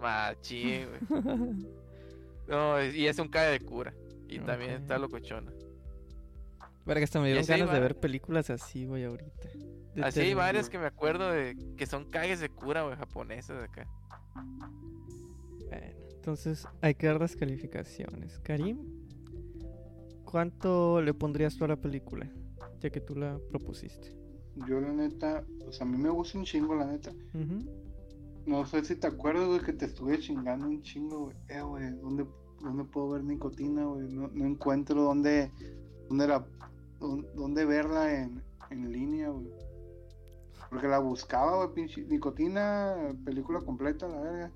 [0.00, 1.22] Machi, güey.
[2.50, 3.94] No, y es un cae de cura.
[4.28, 5.52] Y también está locochona.
[6.86, 9.48] Verga, hasta me dieron ganas de ver películas así, güey, ahorita.
[9.94, 13.58] De Así hay varias que me acuerdo de que son cagues de cura, güey, japonesas
[13.58, 13.88] de acá.
[15.68, 18.38] Bueno, entonces hay que dar las calificaciones.
[18.40, 18.78] Karim,
[20.24, 22.30] ¿cuánto le pondrías tú a la película?
[22.80, 24.16] Ya que tú la propusiste.
[24.68, 27.12] Yo la neta, pues a mí me gusta un chingo la neta.
[28.46, 31.36] No sé si te acuerdas, güey, que te estuve chingando un chingo, güey.
[31.48, 32.26] Eh, güey, ¿dónde,
[32.60, 34.08] ¿dónde puedo ver nicotina, güey?
[34.08, 35.52] No, no encuentro dónde,
[36.08, 36.46] dónde, la,
[37.00, 39.48] dónde, verla en, en línea, güey.
[40.68, 44.52] Porque la buscaba, güey, pinche nicotina, película completa, la verga.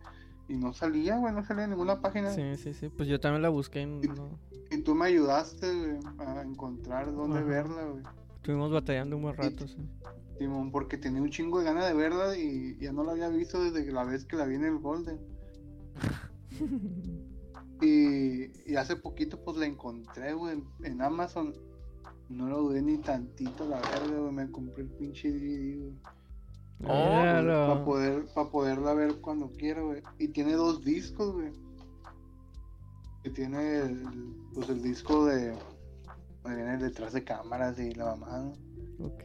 [0.47, 2.31] Y no salía, güey, no salía en ninguna página.
[2.31, 2.89] Sí, sí, sí.
[2.89, 4.39] Pues yo también la busqué y no...
[4.71, 7.47] Y tú me ayudaste, güey, a encontrar dónde Ajá.
[7.47, 8.03] verla, güey.
[8.37, 9.79] Estuvimos batallando un buen rato, sí.
[10.39, 13.63] Simón, porque tenía un chingo de ganas de verla y ya no la había visto
[13.63, 15.19] desde la vez que la vi en el Golden.
[17.83, 21.55] Y, y hace poquito pues la encontré, güey, en, en Amazon.
[22.29, 25.95] No lo dudé ni tantito, la verga, güey, me compré el pinche DVD, güey.
[26.83, 26.87] Oh.
[26.87, 30.03] Para poder, para poderla ver cuando quiera, güey.
[30.19, 31.53] Y tiene dos discos, güey.
[33.23, 34.03] Que tiene el,
[34.53, 35.55] pues el disco de.
[36.43, 39.07] donde viene detrás de cámaras y la mamá, ¿no?
[39.07, 39.25] Ok.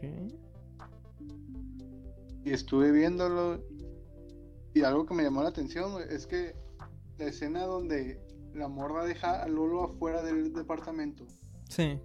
[2.45, 3.61] Y estuve viéndolo.
[4.73, 6.55] Y algo que me llamó la atención, güey, es que
[7.17, 8.21] la escena donde
[8.53, 11.25] la morra deja a Lolo afuera del departamento.
[11.67, 11.99] Sí.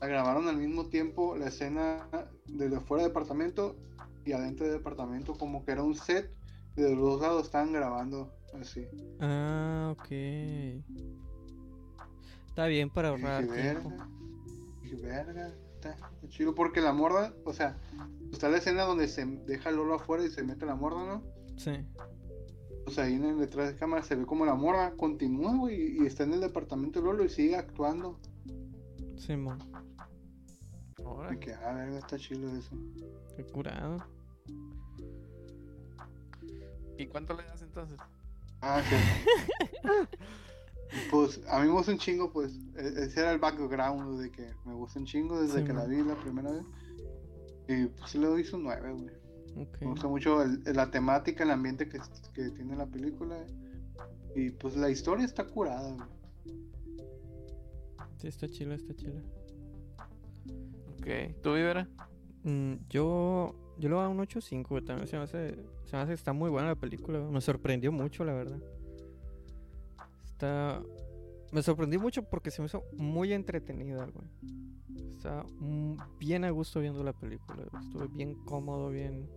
[0.00, 2.08] La grabaron al mismo tiempo la escena
[2.46, 3.76] desde afuera del departamento
[4.24, 6.32] y adentro del departamento, como que era un set.
[6.76, 8.86] Y de los dos lados estaban grabando así.
[9.20, 10.06] Ah, ok.
[12.46, 13.90] Está bien para Y ahorrar tiempo.
[13.90, 14.08] verga.
[14.82, 15.96] Dije, verga, está,
[16.28, 16.54] chido.
[16.54, 17.76] Porque la morra, o sea,
[18.32, 21.24] está la escena donde se deja Lolo afuera y se mete la morra, ¿no?
[21.56, 21.72] Sí.
[22.86, 26.00] O sea, ahí en el detrás de cámara se ve como la morra continúa, güey,
[26.00, 28.18] y está en el departamento de Lolo y sigue actuando.
[29.16, 29.58] Simón.
[31.40, 32.76] Que, ah, verga, está chido eso.
[33.36, 34.04] Qué curado.
[36.96, 37.98] ¿Y cuánto le das entonces?
[38.60, 38.96] Ah, sí.
[41.10, 42.52] pues a mí me gusta un chingo, pues.
[42.76, 45.84] e- Ese era el background de que me gusta un chingo desde Sí, que la
[45.84, 46.64] vi la primera vez.
[47.68, 49.68] Y pues le doy su 9, güey.
[49.80, 52.00] Me gusta mucho el- la temática, el ambiente que,
[52.32, 53.44] que tiene la película.
[54.34, 56.08] Y pues la historia está curada, güey.
[58.18, 59.22] Sí, está chila, está chila.
[61.42, 61.88] ¿Tú, Vivera?
[62.44, 64.84] Mm, yo, yo le voy a un 8.5, güey.
[64.84, 67.20] También se me hace, se me hace está muy buena la película.
[67.20, 68.58] Me sorprendió mucho, la verdad.
[70.24, 70.82] Está...
[71.50, 74.28] Me sorprendí mucho porque se me hizo muy entretenida, güey.
[75.16, 75.44] Está
[76.18, 77.64] bien a gusto viendo la película.
[77.80, 79.28] Estuve bien cómodo, bien,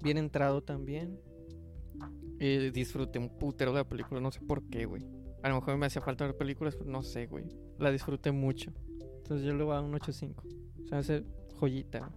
[0.00, 1.20] bien entrado también.
[2.38, 5.04] Y disfruté un putero de la película, no sé por qué, güey.
[5.42, 7.44] A lo mejor me hacía falta ver películas, pero no sé, güey.
[7.78, 8.72] La disfruté mucho.
[9.18, 10.69] Entonces yo le voy a dar un 8.5.
[10.86, 11.24] Se me hace
[11.58, 12.10] joyita.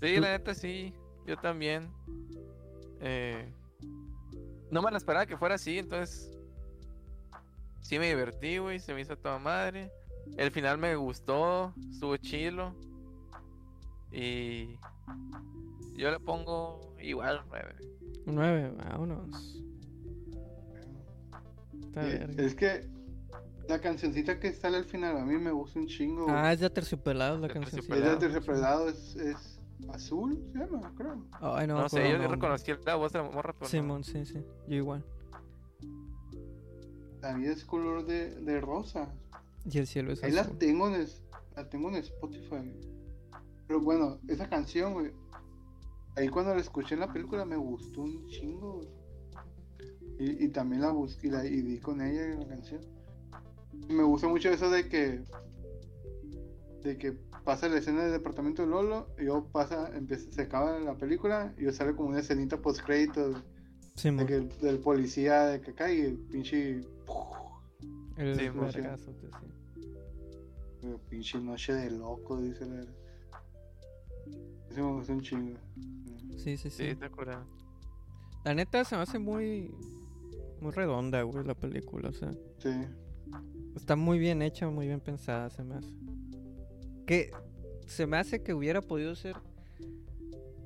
[0.00, 0.92] Sí, Tú- la neta sí.
[1.26, 1.88] Yo también.
[3.00, 3.52] Eh,
[4.70, 6.30] no me la esperaba que fuera así, entonces.
[7.80, 8.78] Sí me divertí, güey.
[8.78, 9.90] Se me hizo toda madre.
[10.36, 11.74] El final me gustó.
[11.90, 12.74] Estuvo chilo.
[14.12, 14.76] Y.
[15.96, 17.74] Yo le pongo igual 9.
[18.26, 19.62] Un 9, vámonos.
[21.86, 22.06] Está.
[22.06, 22.88] Es que
[23.68, 26.26] la cancioncita que sale al final a mí me gusta un chingo.
[26.28, 27.80] Ah, es de Terciopelados la canción.
[27.80, 28.18] es de Terciopelados.
[28.18, 29.60] Terciopelado, es, es
[29.90, 31.24] azul, se llama, creo.
[31.40, 32.28] Ay, no, No, sé, yo el nombre.
[32.28, 33.68] reconocí la voz de la morra, pero no.
[33.68, 34.44] Simón, sí, sí.
[34.68, 35.04] Yo igual.
[37.20, 39.14] La vida es color de, de rosa.
[39.64, 40.58] Y el cielo es Ahí la azul.
[40.58, 41.06] tengo en,
[41.54, 42.72] la tengo en Spotify.
[43.66, 45.12] Pero bueno, esa canción, güey.
[46.16, 48.88] Ahí cuando la escuché en la película me gustó un chingo, güey.
[50.18, 52.82] Y, y también la busqué y, la, y di con ella en la canción.
[53.88, 55.22] Me gusta mucho eso de que.
[56.82, 57.12] De que
[57.44, 61.54] pasa la escena del departamento de Lolo, y luego pasa, empieza, se acaba la película,
[61.58, 63.42] y yo sale como una escenita post créditos de
[63.94, 64.26] Simón.
[64.26, 66.80] que, del policía de que acá y el pinche.
[68.16, 69.82] El Sí, vergazote, sí.
[70.80, 72.84] Pero pinche noche de loco, dice la.
[74.74, 75.58] Me gusta un chingo.
[76.36, 76.84] Sí, sí, Sí, sí.
[76.86, 77.44] está curado.
[78.44, 79.70] La neta se me hace muy.
[80.60, 82.08] Muy redonda, güey, la película.
[82.08, 82.70] O sea, Sí.
[83.76, 85.94] Está muy bien hecha, muy bien pensada, se me hace.
[87.06, 87.30] Que
[87.86, 89.36] se me hace que hubiera podido ser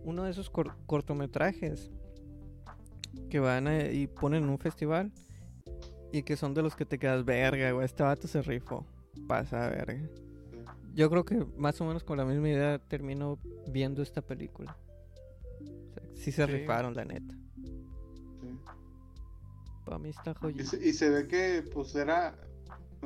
[0.04, 1.90] uno de esos cor- cortometrajes
[3.30, 5.10] que van a- y ponen en un festival
[6.12, 7.84] y que son de los que te quedas verga, güey.
[7.84, 8.86] Este vato se rifó.
[9.26, 10.00] Pasa verga.
[10.94, 13.38] Yo creo que más o menos con la misma idea termino
[13.68, 14.76] viendo esta película.
[15.60, 16.52] O sea, sí se Sí.
[16.52, 17.34] rifaron, la neta.
[18.40, 18.58] sí.
[19.84, 20.76] Para mí está joyita.
[20.76, 22.36] y se ve que, pues, era.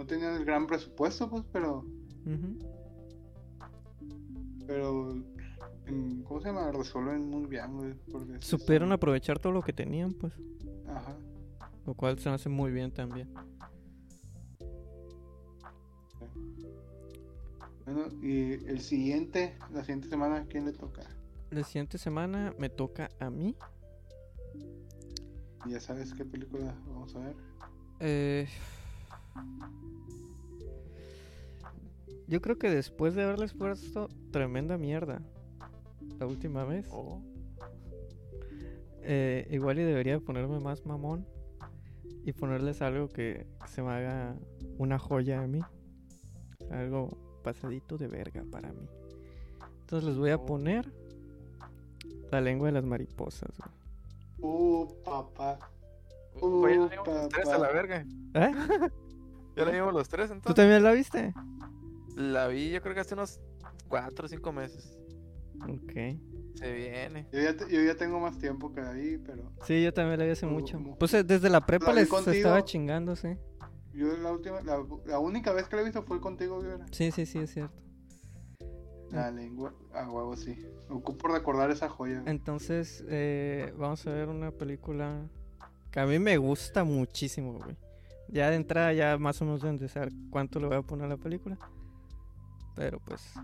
[0.01, 1.81] No tenían el gran presupuesto, pues, pero.
[2.25, 2.59] Ujú.
[4.67, 5.13] Pero.
[5.85, 6.73] en- ¿Cómo se llama?
[6.73, 7.95] Resuelven muy bien, güey.
[8.41, 10.33] Supieron aprovechar todo lo que tenían, pues.
[10.89, 11.15] Ajá.
[11.85, 13.29] Lo cual se hace muy bien también.
[17.85, 21.03] Bueno, y el siguiente, la siguiente semana, ¿a quién le toca?
[21.51, 23.55] La siguiente semana me toca a mí.
[25.69, 27.37] Ya sabes qué película vamos a ver.
[27.99, 28.49] Eh,
[32.27, 35.21] Yo creo que después de haberles puesto tremenda mierda
[36.19, 37.23] la última vez, Oh.
[39.03, 41.27] eh, igual y debería ponerme más mamón
[42.25, 44.37] y ponerles algo que se me haga
[44.79, 45.61] una joya a mí.
[46.71, 47.09] Algo
[47.43, 48.87] pasadito de verga para mí.
[49.81, 50.47] Entonces les voy a Oh.
[50.47, 50.93] poner
[52.31, 53.51] la lengua de las mariposas.
[53.59, 54.53] güey.
[54.53, 55.59] Uh, papá.
[56.41, 57.73] Uh, los tres a la papá.
[57.73, 58.07] verga.
[58.35, 58.53] ¿Eh?
[59.57, 60.55] Ya la llevamos los tres ¿Tú entonces.
[60.57, 61.35] también la viste?
[62.17, 63.41] La vi yo creo que hace unos
[63.89, 64.97] cuatro o cinco meses.
[65.63, 65.93] Ok.
[66.57, 67.27] Se viene.
[67.33, 70.25] Yo ya, te- yo ya tengo más tiempo que ahí, pero Sí, yo también la
[70.27, 70.79] vi hace Como- mucho.
[70.79, 72.33] como- Pues eh, desde la prepa La les contigo.
[72.35, 73.29] estaba chingando, sí.
[73.93, 76.87] yo la última, la, la única vez que la he visto fue contigo, Vibra.
[76.93, 77.75] Sí, sí, sí, es cierto.
[79.11, 80.57] La lengua, a huevo, sí.
[80.89, 82.23] Ocupo recordar esa joya.
[82.27, 85.29] Entonces, eh, vamos a ver una película
[85.91, 87.77] que a mí me gusta muchísimo, güey.
[88.33, 91.07] Ya de entrada, ya más o menos deben de saber cuánto le voy a poner
[91.07, 91.59] a la película.
[92.77, 93.35] Pero pues,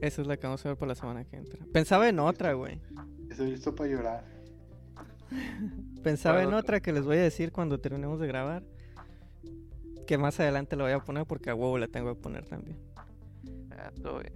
[0.00, 1.64] esa es la que vamos a ver por la semana que entra.
[1.72, 2.80] Pensaba en otra, güey.
[3.30, 4.24] Estoy listo para llorar.
[6.02, 8.62] Pensaba en ¿Cuál otra que les voy a decir cuando terminemos de grabar.
[10.06, 12.78] Que más adelante la voy a poner porque a huevo la tengo que poner también.
[13.72, 14.34] Ah, todo bien.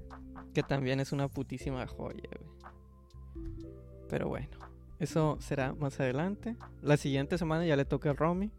[0.52, 2.50] Que también es una putísima joya, güey.
[4.08, 4.48] Pero bueno,
[4.98, 6.56] eso será más adelante.
[6.82, 8.50] La siguiente semana ya le toca a Romy.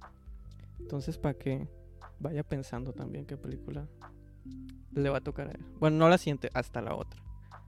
[0.91, 1.69] Entonces, para que
[2.19, 3.87] vaya pensando también qué película
[4.91, 5.65] le va a tocar a él.
[5.79, 7.23] Bueno, no la siguiente, hasta la otra.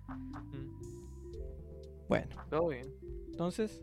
[0.09, 0.67] Mm,
[2.09, 2.93] Bueno, Todo bien.
[3.31, 3.79] entonces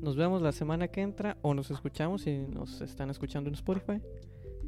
[0.00, 4.00] nos vemos la semana que entra o nos escuchamos si nos están escuchando en Spotify.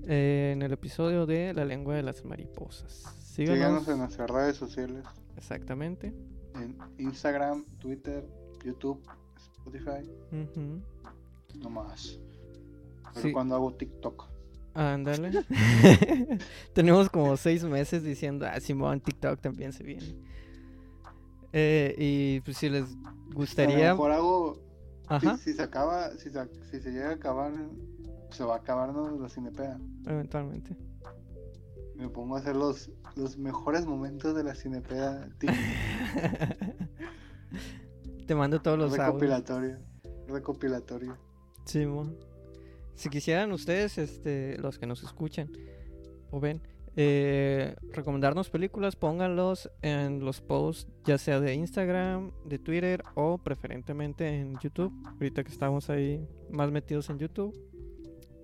[0.08, 2.92] eh, en el episodio de La lengua de las mariposas.
[3.22, 3.56] Síganos.
[3.58, 5.04] Síganos en nuestras redes sociales.
[5.36, 6.12] Exactamente.
[6.56, 8.28] En Instagram, Twitter,
[8.64, 9.00] YouTube,
[9.36, 10.02] Spotify,
[10.32, 10.82] Ujú.
[11.60, 12.18] no más.
[13.14, 13.32] Pero Sí.
[13.32, 14.28] cuando hago TikTok.
[14.74, 15.44] Ándale.
[16.74, 20.16] Tenemos como seis meses diciendo, ah, Simón, TikTok también se viene.
[21.52, 23.92] Eh, y pues si les A lo gustaría...
[23.92, 24.54] mejor hago.
[24.54, 24.60] Si,
[25.14, 27.52] Ajá, si se acaba, si se, si se llega a acabar,
[28.30, 29.10] se va a acabar ¿no?
[29.20, 29.78] la cinepea.
[30.06, 30.74] eventualmente.
[31.94, 35.28] Me pongo a hacer los, los mejores momentos de la cinepea.
[38.26, 39.06] Te mando todos los audios.
[39.06, 39.78] recopilatorio.
[40.26, 41.16] Recopilatorio.
[41.66, 42.16] Simón.
[42.94, 45.50] Si quisieran ustedes, este, los que nos escuchan
[46.30, 46.62] o ven,
[46.96, 54.28] eh, recomendarnos películas, pónganlos en los posts, ya sea de Instagram, de Twitter o preferentemente
[54.28, 54.92] en YouTube.
[55.04, 57.52] Ahorita que estamos ahí más metidos en YouTube,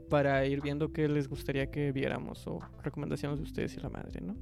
[0.08, 4.20] para ir viendo qué les gustaría que viéramos o recomendaciones de ustedes y la madre,
[4.20, 4.36] ¿no?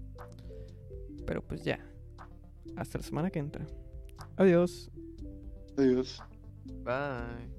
[1.27, 1.79] Pero pues ya,
[2.77, 3.67] hasta la semana que entra.
[4.37, 4.91] Adiós.
[5.77, 6.23] Adiós.
[6.83, 7.58] Bye.